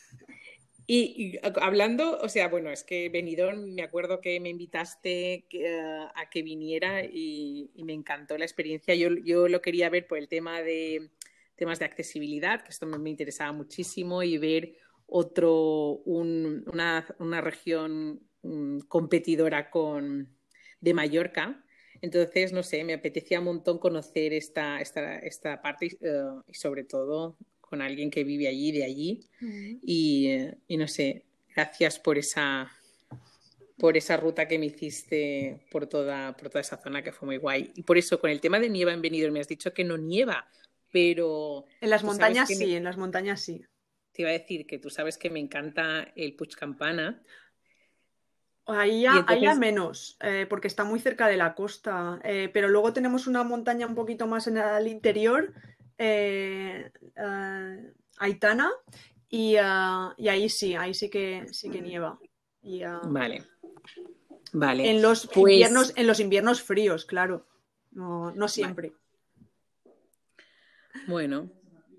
Y, 0.85 1.15
y 1.17 1.39
hablando, 1.63 2.19
o 2.19 2.29
sea, 2.29 2.49
bueno, 2.49 2.69
es 2.69 2.83
que 2.83 3.09
Benidorm, 3.09 3.73
me 3.73 3.83
acuerdo 3.83 4.21
que 4.21 4.41
me 4.41 4.49
invitaste 4.51 5.47
eh, 5.51 6.07
a 6.15 6.29
que 6.29 6.43
viniera 6.43 7.05
y, 7.05 7.71
y 7.75 7.85
me 7.85 7.93
encantó 7.93 8.37
la 8.37 8.45
experiencia. 8.45 8.95
Yo, 8.97 9.09
yo 9.25 9.47
lo 9.49 9.63
quería 9.63 9.89
ver 9.91 10.09
por 10.09 10.19
el 10.19 10.29
tema 10.29 10.61
de 10.61 11.09
temas 11.55 11.79
de 11.79 11.85
accesibilidad, 11.85 12.63
que 12.63 12.71
esto 12.71 12.87
me, 12.87 12.99
me 12.99 13.11
interesaba 13.11 13.53
muchísimo, 13.53 14.25
y 14.25 14.37
ver 14.39 14.75
otro, 15.15 16.01
un- 16.07 16.65
una, 16.73 17.07
una 17.19 17.41
región 17.41 18.21
mm, 18.43 18.79
competidora 18.89 19.71
con, 19.71 20.29
de 20.81 20.95
Mallorca. 20.95 21.63
Entonces, 22.01 22.53
no 22.53 22.63
sé, 22.63 22.83
me 22.85 22.95
apetecía 22.95 23.39
un 23.41 23.45
montón 23.47 23.79
conocer 23.79 24.33
esta, 24.33 24.81
esta, 24.81 25.19
esta 25.19 25.61
parte 25.63 25.87
y, 25.87 25.99
eh, 26.01 26.23
y 26.49 26.55
sobre 26.55 26.85
todo 26.85 27.37
con 27.61 27.81
alguien 27.83 28.11
que 28.11 28.25
vive 28.25 28.49
allí, 28.49 28.73
de 28.73 28.85
allí. 28.85 29.21
Y, 29.83 30.27
eh, 30.29 30.57
y 30.69 30.77
no 30.77 30.89
sé, 30.89 31.25
gracias 31.55 31.99
por 31.99 32.19
esa, 32.19 32.71
por 33.79 33.97
esa 33.97 34.17
ruta 34.17 34.47
que 34.47 34.59
me 34.59 34.67
hiciste 34.67 35.59
por 35.71 35.87
toda, 35.87 36.37
por 36.37 36.49
toda 36.49 36.61
esa 36.61 36.77
zona 36.77 37.03
que 37.03 37.13
fue 37.13 37.27
muy 37.27 37.37
guay. 37.39 37.73
Y 37.75 37.83
por 37.83 37.99
eso, 37.99 38.21
con 38.21 38.31
el 38.31 38.41
tema 38.41 38.61
de 38.61 38.69
nieva 38.69 38.93
en 38.93 39.03
Benidorm, 39.03 39.33
me 39.35 39.41
has 39.41 39.49
dicho 39.49 39.73
que 39.75 39.85
no 39.85 39.97
nieva, 39.97 40.47
pero 40.93 41.65
En 41.81 41.91
las 41.91 42.05
montañas 42.05 42.49
sí, 42.49 42.75
en 42.77 42.85
las 42.85 42.97
montañas 42.97 43.41
sí. 43.41 43.65
Te 44.13 44.23
iba 44.23 44.31
a 44.31 44.35
decir 44.35 44.67
que 44.67 44.79
tú 44.79 44.91
sabes 44.91 45.17
que 45.19 45.31
me 45.31 45.41
encanta 45.41 46.03
el 46.17 46.35
Puig 46.35 46.55
Campana. 46.55 47.23
Ahí 48.67 49.05
entonces- 49.07 49.59
menos, 49.59 50.17
eh, 50.21 50.47
porque 50.49 50.69
está 50.69 50.85
muy 50.85 51.01
cerca 51.01 51.27
de 51.27 51.37
la 51.37 51.55
costa. 51.55 52.21
eh, 52.23 52.49
pero 52.53 52.69
luego 52.69 52.93
tenemos 52.93 53.27
una 53.27 53.43
montaña 53.43 53.87
un 53.87 53.95
poquito 53.95 54.27
más 54.27 54.47
en 54.47 54.57
el 54.59 54.87
interior, 54.87 55.53
eh, 55.99 56.93
Aitana, 58.19 58.71
y, 59.29 59.57
ah, 59.61 60.15
y 60.17 60.29
ahí 60.29 60.49
sí, 60.49 60.75
ahí 60.77 60.95
sí 60.95 61.11
que 61.11 61.47
sí 61.51 61.71
que 61.71 61.81
nieva. 61.83 62.21
Y, 62.63 62.83
Vale. 63.05 63.45
Vale. 64.53 64.91
en 64.91 65.03
los 65.03 65.27
Pues- 65.27 65.37
inviernos, 65.55 65.93
en 65.97 66.07
los 66.07 66.21
inviernos 66.21 66.63
fríos, 66.63 67.05
claro. 67.05 67.49
No, 67.91 68.31
no 68.33 68.47
siempre. 68.49 68.93
Bueno, 71.09 71.51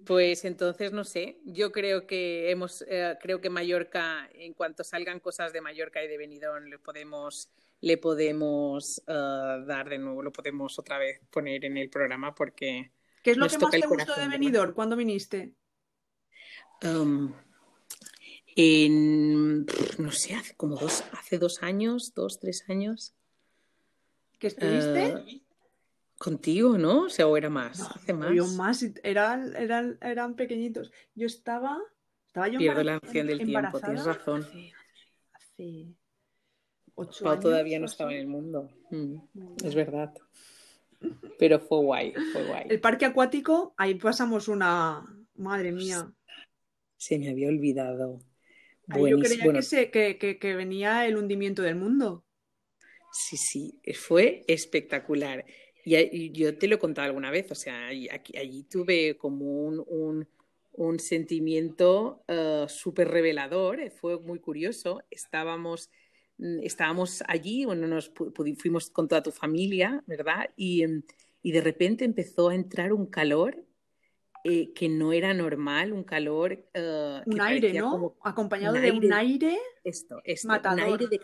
pues 0.06 0.46
entonces 0.46 0.92
no 0.92 1.04
sé. 1.04 1.39
Yo 1.46 1.72
creo 1.72 2.08
que 2.08 2.52
hemos, 2.52 2.84
eh, 2.88 3.18
creo 3.22 3.42
que 3.42 3.50
Mallorca, 3.50 4.30
en 4.34 4.54
cuanto 4.54 4.84
salgan 4.84 5.20
cosas 5.20 5.54
de 5.54 5.62
Mallorca 5.62 6.04
y 6.04 6.08
de 6.08 6.18
Benidorm, 6.18 6.66
le 6.66 6.80
podemos, 6.80 7.50
le 7.82 7.98
podemos 7.98 9.00
eh, 9.08 9.63
dar 9.66 9.89
de 9.89 9.98
nuevo, 9.98 10.22
lo 10.22 10.32
podemos 10.32 10.78
otra 10.80 10.98
vez 10.98 11.22
poner 11.30 11.66
en 11.66 11.78
el 11.78 11.89
programa 11.89 12.34
porque 12.34 12.92
¿Qué 13.24 13.32
es 13.32 13.38
lo 13.38 13.46
nos 13.46 13.54
que 13.54 13.60
más 13.60 13.72
te 13.72 13.88
gustó 13.88 14.16
de. 14.16 14.28
Benidorm 14.28 14.74
cuando 14.74 14.96
viniste? 14.96 15.54
um, 16.84 17.34
en, 18.56 19.66
no 19.98 20.12
sé, 20.12 20.36
hace 20.36 20.56
como 20.56 20.76
dos, 20.76 21.04
hace 21.13 21.39
dos 21.39 21.63
años, 21.63 22.13
dos, 22.13 22.39
tres 22.39 22.66
años. 22.70 23.13
¿Que 24.39 24.48
estuviste? 24.48 25.06
eh, 25.06 25.42
contigo, 26.24 26.78
¿no? 26.78 27.04
O 27.04 27.10
sea, 27.10 27.28
o 27.28 27.36
era 27.36 27.50
más, 27.50 27.80
No, 27.80 27.88
hace 27.88 28.14
más. 28.14 28.34
Yo 28.34 28.48
más, 28.48 28.86
eran, 29.04 29.54
eran, 29.58 29.98
eran 30.02 30.36
pequeñitos. 30.36 30.92
Yo 31.16 31.28
estaba, 31.28 31.78
estaba 32.28 32.48
yo 32.48 32.60
Pierdo 32.60 32.84
la 32.84 33.00
noción 33.04 33.28
del 33.28 33.44
tiempo, 33.44 33.80
tienes 33.82 34.06
razón. 34.06 34.42
Hace, 34.42 34.72
hace 35.34 35.88
ocho 36.96 37.24
Pau 37.26 37.34
años. 37.34 37.44
todavía 37.44 37.80
no 37.80 37.86
estaba 37.88 38.14
en 38.14 38.20
el 38.20 38.28
mundo. 38.28 38.70
Mm, 38.90 39.18
es 39.66 39.76
verdad. 39.76 40.14
Pero 41.38 41.60
fue 41.60 41.80
guay, 41.80 42.14
fue 42.32 42.48
guay. 42.48 42.68
El 42.70 42.80
parque 42.80 43.06
acuático, 43.06 43.74
ahí 43.76 43.96
pasamos 43.96 44.48
una, 44.48 45.06
madre 45.36 45.74
mía. 45.74 46.10
Se 46.96 47.20
me 47.20 47.30
había 47.30 47.50
olvidado. 47.50 48.20
Ahí 48.88 49.10
yo 49.10 49.20
creía 49.20 49.44
Bueno, 49.44 49.60
que, 49.60 49.64
se, 49.64 49.92
que, 49.92 50.18
que- 50.18 50.40
que 50.40 50.56
venía 50.56 51.06
el 51.06 51.18
hundimiento 51.18 51.62
del 51.62 51.76
mundo. 51.76 52.24
sí, 53.12 53.36
sí, 53.38 53.82
fue 53.94 54.44
espectacular. 54.48 55.44
Y, 55.84 55.96
y 55.98 56.32
yo 56.32 56.58
te 56.58 56.67
lo 56.67 56.76
he 56.76 56.80
contado 56.80 57.08
alguna 57.08 57.32
vez, 57.32 57.52
o 57.52 57.56
sea, 57.56 57.88
allí, 57.88 58.08
aquí- 58.10 58.38
allí 58.38 58.63
tuve 58.63 59.17
como 59.17 59.46
un, 59.65 59.84
un, 59.88 60.28
un 60.74 61.00
sentimiento 61.00 62.24
eh, 62.28 62.65
súper 62.69 63.10
revelador, 63.10 63.80
eh, 63.80 63.89
fue 63.91 64.19
muy 64.19 64.39
curioso. 64.39 65.02
Estábamos, 65.12 65.89
mm, 66.38 66.60
estábamos 66.63 67.24
allí, 67.28 67.65
bueno, 67.65 67.88
nos 67.88 68.12
fuimos 68.58 68.89
con 68.89 69.08
toda 69.08 69.22
tu 69.24 69.32
familia, 69.32 70.04
¿verdad? 70.08 70.50
Y, 70.56 70.84
em, 70.84 71.04
y 71.41 71.52
de 71.52 71.62
repente 71.62 72.06
empezó 72.06 72.50
a 72.50 72.56
entrar 72.56 72.93
un 72.93 73.08
calor 73.08 73.63
eh, 74.46 74.74
que 74.74 74.89
no 74.89 75.13
era 75.13 75.34
normal, 75.34 75.93
un 75.93 76.04
calor 76.04 76.58
que 76.74 77.22
Un 77.26 77.41
aire, 77.41 77.62
parecía 77.69 77.82
¿no? 77.82 77.91
como 77.91 78.17
Acompañado 78.24 78.76
un 78.76 78.82
de 78.82 78.91
un 78.91 79.13
aire. 79.13 79.15
aire. 79.15 79.58
esto, 79.84 80.22
esto, 80.26 80.48
un 80.48 80.52
Matador. 80.54 80.84
aire 81.02 81.08
de... 81.08 81.19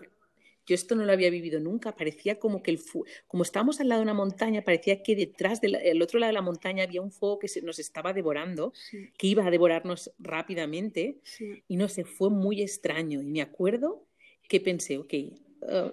Yo 0.69 0.75
esto 0.75 0.93
no 0.93 1.03
lo 1.03 1.11
había 1.11 1.31
vivido 1.31 1.59
nunca, 1.59 1.95
parecía 1.95 2.37
como 2.37 2.61
que 2.61 2.69
el 2.69 2.79
como 3.27 3.41
estábamos 3.41 3.79
al 3.79 3.89
lado 3.89 4.01
de 4.01 4.03
una 4.03 4.13
montaña, 4.13 4.61
parecía 4.63 5.01
que 5.01 5.15
detrás 5.15 5.61
del 5.61 5.73
el 5.75 5.99
otro 6.03 6.19
lado 6.19 6.29
de 6.29 6.35
la 6.35 6.43
montaña 6.43 6.83
había 6.83 7.01
un 7.01 7.11
fuego 7.11 7.39
que 7.39 7.47
se, 7.47 7.63
nos 7.63 7.79
estaba 7.79 8.13
devorando, 8.13 8.71
Sí, 8.75 9.09
que 9.17 9.25
iba 9.25 9.43
a 9.43 9.49
devorarnos 9.49 10.11
rápidamente, 10.19 11.17
sí. 11.23 11.63
y 11.67 11.75
no 11.75 11.89
sé, 11.89 12.05
fue 12.05 12.29
muy 12.29 12.61
extraño. 12.61 13.19
Y 13.19 13.25
me 13.25 13.41
acuerdo 13.41 14.05
que 14.47 14.59
pensé, 14.61 14.99
ok, 14.99 15.13
eh, 15.13 15.31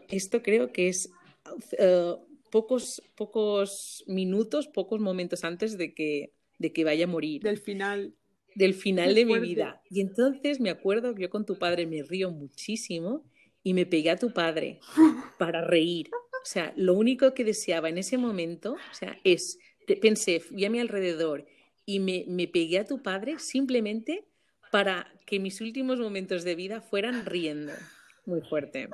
esto 0.09 0.43
creo 0.43 0.71
que 0.73 0.89
es 0.89 1.11
eh, 1.79 2.15
pocos, 2.51 3.03
pocos 3.15 4.05
minutos, 4.07 4.69
pocos 4.69 5.01
momentos 5.01 5.43
antes 5.43 5.79
de 5.79 5.95
que, 5.95 6.33
de 6.59 6.73
que 6.75 6.85
vaya 6.85 7.05
a 7.05 7.09
morir 7.09 7.41
Del 7.43 7.57
final. 7.59 8.12
del 8.55 8.75
final 8.75 9.15
de 9.15 9.25
mi 9.25 9.39
vida. 9.39 9.81
Y 9.91 10.03
entonces 10.03 10.61
me 10.61 10.69
acuerdo 10.69 11.15
que 11.15 11.23
yo 11.23 11.31
con 11.31 11.47
tu 11.47 11.59
padre 11.59 11.87
me 11.87 12.03
río 12.03 12.31
muchísimo 12.31 13.25
y 13.66 13.74
me 13.74 13.85
pegué 13.85 14.11
a 14.11 14.16
tu 14.16 14.33
padre 14.33 14.79
para 15.40 15.61
reír. 15.61 16.09
O 16.12 16.44
sea, 16.44 16.72
lo 16.76 16.94
único 16.94 17.35
que 17.35 17.42
deseaba 17.42 17.88
en 17.88 17.98
ese 17.98 18.16
momento, 18.16 18.74
o 18.74 18.94
sea, 18.94 19.18
es, 19.24 19.59
pensé, 20.00 20.40
vi 20.50 20.66
a 20.66 20.70
mi 20.70 20.79
alrededor 20.79 21.44
y 21.85 21.98
me, 21.98 22.24
me 22.29 22.46
pegué 22.46 22.79
a 22.79 22.85
tu 22.85 23.02
padre 23.02 23.40
simplemente 23.40 24.24
para 24.70 25.12
que 25.26 25.40
mis 25.40 25.61
últimos 25.61 25.98
momentos 25.98 26.44
de 26.44 26.55
vida 26.55 26.81
fueran 26.81 27.26
riendo. 27.26 27.72
Muy 28.24 28.40
fuerte. 28.40 28.88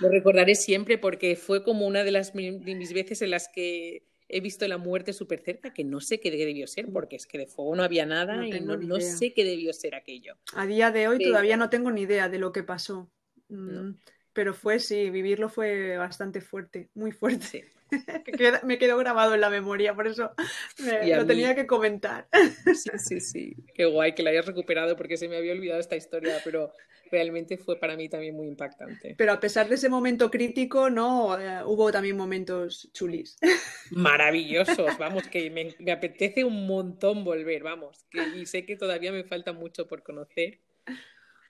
Lo 0.00 0.08
recordaré 0.08 0.56
siempre 0.56 0.98
porque 0.98 1.36
fue 1.36 1.62
como 1.62 1.86
una 1.86 2.02
de 2.02 2.10
las 2.10 2.34
de 2.34 2.74
mis 2.74 2.92
veces 2.92 3.22
en 3.22 3.30
las 3.30 3.46
que 3.46 4.02
he 4.28 4.40
visto 4.40 4.66
la 4.68 4.78
muerte 4.78 5.12
súper 5.12 5.40
cerca, 5.40 5.72
que 5.72 5.84
no 5.84 6.00
sé 6.00 6.18
qué 6.20 6.30
debió 6.30 6.66
ser, 6.66 6.86
porque 6.92 7.16
es 7.16 7.26
que 7.26 7.38
de 7.38 7.46
fuego 7.46 7.76
no 7.76 7.82
había 7.82 8.06
nada 8.06 8.36
No 8.36 8.44
y 8.46 8.60
no, 8.60 8.76
no 8.76 9.00
sé 9.00 9.32
qué 9.32 9.44
debió 9.44 9.72
ser 9.72 9.94
aquello. 9.94 10.36
A 10.54 10.66
día 10.66 10.90
de 10.90 11.08
hoy 11.08 11.18
Pero- 11.18 11.30
todavía 11.30 11.56
no 11.56 11.70
tengo 11.70 11.90
ni 11.90 12.02
idea 12.02 12.28
de 12.28 12.38
lo 12.38 12.52
que 12.52 12.62
pasó. 12.62 13.10
Mm, 13.48 13.72
No. 13.90 13.96
Pero 14.32 14.52
fue, 14.52 14.80
sí, 14.80 15.08
vivirlo 15.08 15.48
fue 15.48 15.96
bastante 15.96 16.42
fuerte, 16.42 16.90
muy 16.94 17.10
fuerte. 17.10 17.46
Sí. 17.46 17.62
Me 18.64 18.78
quedó 18.78 18.98
grabado 18.98 19.34
en 19.34 19.40
la 19.40 19.48
memoria, 19.48 19.94
por 19.94 20.06
eso 20.08 20.32
me- 20.78 21.08
lo 21.16 21.22
mí. 21.22 21.26
tenía 21.28 21.54
que 21.54 21.66
comentar. 21.66 22.28
Sí, 22.74 22.90
sí, 22.98 23.20
sí. 23.20 23.56
Qué 23.74 23.86
guay 23.86 24.14
que 24.14 24.22
la 24.22 24.30
hayas 24.30 24.44
recuperado 24.44 24.96
porque 24.96 25.16
se 25.16 25.28
me 25.28 25.36
había 25.36 25.52
olvidado 25.52 25.80
esta 25.80 25.96
historia, 25.96 26.38
pero 26.44 26.72
realmente 27.10 27.56
fue 27.58 27.78
para 27.78 27.96
mí 27.96 28.08
también 28.08 28.34
muy 28.34 28.46
impactante. 28.48 29.14
Pero 29.16 29.32
a 29.32 29.40
pesar 29.40 29.68
de 29.68 29.74
ese 29.76 29.88
momento 29.88 30.30
crítico, 30.30 30.90
no, 30.90 31.38
Eh, 31.38 31.62
hubo 31.64 31.90
también 31.92 32.16
momentos 32.16 32.90
chulis. 32.92 33.36
Maravillosos, 33.90 34.98
vamos, 34.98 35.28
que 35.28 35.50
me, 35.50 35.74
me 35.78 35.92
apetece 35.92 36.44
un 36.44 36.66
montón 36.66 37.24
volver, 37.24 37.62
vamos, 37.62 38.04
que, 38.10 38.20
y 38.36 38.46
sé 38.46 38.64
que 38.64 38.76
todavía 38.76 39.12
me 39.12 39.24
falta 39.24 39.52
mucho 39.52 39.86
por 39.86 40.02
conocer, 40.02 40.60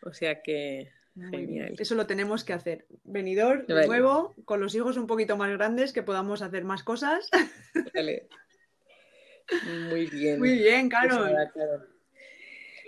o 0.02 0.12
sea 0.12 0.42
que 0.42 0.92
bien. 1.14 1.30
genial. 1.30 1.74
Eso 1.78 1.94
lo 1.94 2.06
tenemos 2.06 2.44
que 2.44 2.52
hacer. 2.52 2.86
Venidor, 3.04 3.66
de 3.66 3.86
nuevo, 3.86 4.34
con 4.44 4.60
los 4.60 4.74
hijos 4.74 4.96
un 4.96 5.06
poquito 5.06 5.36
más 5.36 5.50
grandes, 5.50 5.92
que 5.92 6.02
podamos 6.02 6.42
hacer 6.42 6.64
más 6.64 6.82
cosas. 6.82 7.28
Vale. 7.94 8.28
Muy 9.90 10.06
bien. 10.06 10.38
Muy 10.38 10.58
bien, 10.58 10.88
Pues 10.88 11.08
Carol. 11.08 11.95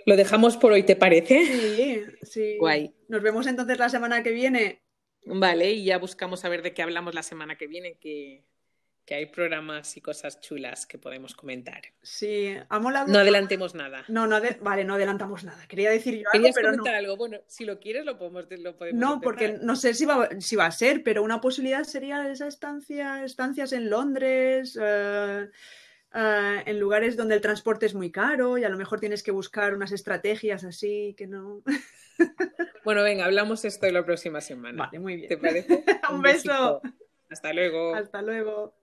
Lo 0.09 0.15
dejamos 0.15 0.57
por 0.57 0.71
hoy, 0.71 0.81
¿te 0.81 0.95
parece? 0.95 1.45
Sí, 1.45 2.03
sí. 2.23 2.57
Guay. 2.57 2.91
Nos 3.09 3.21
vemos 3.21 3.45
entonces 3.45 3.77
la 3.77 3.89
semana 3.89 4.23
que 4.23 4.31
viene. 4.31 4.81
Vale, 5.23 5.69
y 5.69 5.85
ya 5.85 5.99
buscamos 5.99 6.43
a 6.43 6.49
ver 6.49 6.63
de 6.63 6.73
qué 6.73 6.81
hablamos 6.81 7.13
la 7.13 7.21
semana 7.21 7.59
que 7.59 7.67
viene, 7.67 7.99
que, 7.99 8.43
que 9.05 9.13
hay 9.13 9.27
programas 9.27 9.95
y 9.97 10.01
cosas 10.01 10.41
chulas 10.41 10.87
que 10.87 10.97
podemos 10.97 11.35
comentar. 11.35 11.83
Sí, 12.01 12.55
ha 12.69 12.79
molado. 12.79 13.05
No 13.07 13.19
adelantemos 13.19 13.75
nada. 13.75 14.03
No, 14.07 14.25
no 14.25 14.41
vale, 14.61 14.83
no 14.83 14.95
adelantamos 14.95 15.43
nada. 15.43 15.67
Quería 15.67 15.91
decir 15.91 16.15
yo 16.15 16.23
algo, 16.33 16.47
pero 16.55 16.71
comentar 16.71 16.95
algo? 16.95 17.15
Bueno, 17.15 17.37
si 17.45 17.65
lo 17.65 17.79
quieres 17.79 18.03
lo 18.03 18.17
podemos, 18.17 18.47
lo 18.49 18.75
podemos 18.75 18.99
No, 18.99 19.21
porque 19.21 19.59
no 19.61 19.75
sé 19.75 19.93
si 19.93 20.05
va, 20.05 20.27
si 20.39 20.55
va 20.55 20.65
a 20.65 20.71
ser, 20.71 21.03
pero 21.03 21.21
una 21.21 21.39
posibilidad 21.39 21.83
sería 21.83 22.27
esa 22.31 22.47
estancia, 22.47 23.23
estancias 23.23 23.73
en 23.73 23.91
Londres, 23.91 24.75
eh, 24.81 25.49
eh, 26.13 26.63
en 26.65 26.79
lugares 26.79 27.15
donde 27.15 27.35
el 27.35 27.41
transporte 27.41 27.85
es 27.85 27.93
muy 27.93 28.11
caro 28.11 28.57
y 28.57 28.63
a 28.63 28.69
lo 28.69 28.77
mejor 28.77 28.99
tienes 28.99 29.21
que 29.21 29.31
buscar 29.31 29.75
unas 29.75 29.91
estrategias 29.91 30.63
así 30.63 31.15
que 31.17 31.27
no. 31.27 31.63
Bueno, 32.83 33.03
venga, 33.03 33.25
hablamos 33.25 33.63
esto 33.65 33.89
la 33.91 34.03
próxima 34.03 34.41
semana. 34.41 34.85
Vale, 34.85 34.99
muy 34.99 35.15
bien. 35.15 35.29
¿Te 35.29 35.37
parece? 35.37 35.83
Un, 36.11 36.21
beso. 36.21 36.81
Hasta 37.29 37.53
luego. 37.53 37.93
Hasta 37.93 38.21
luego. 38.21 38.73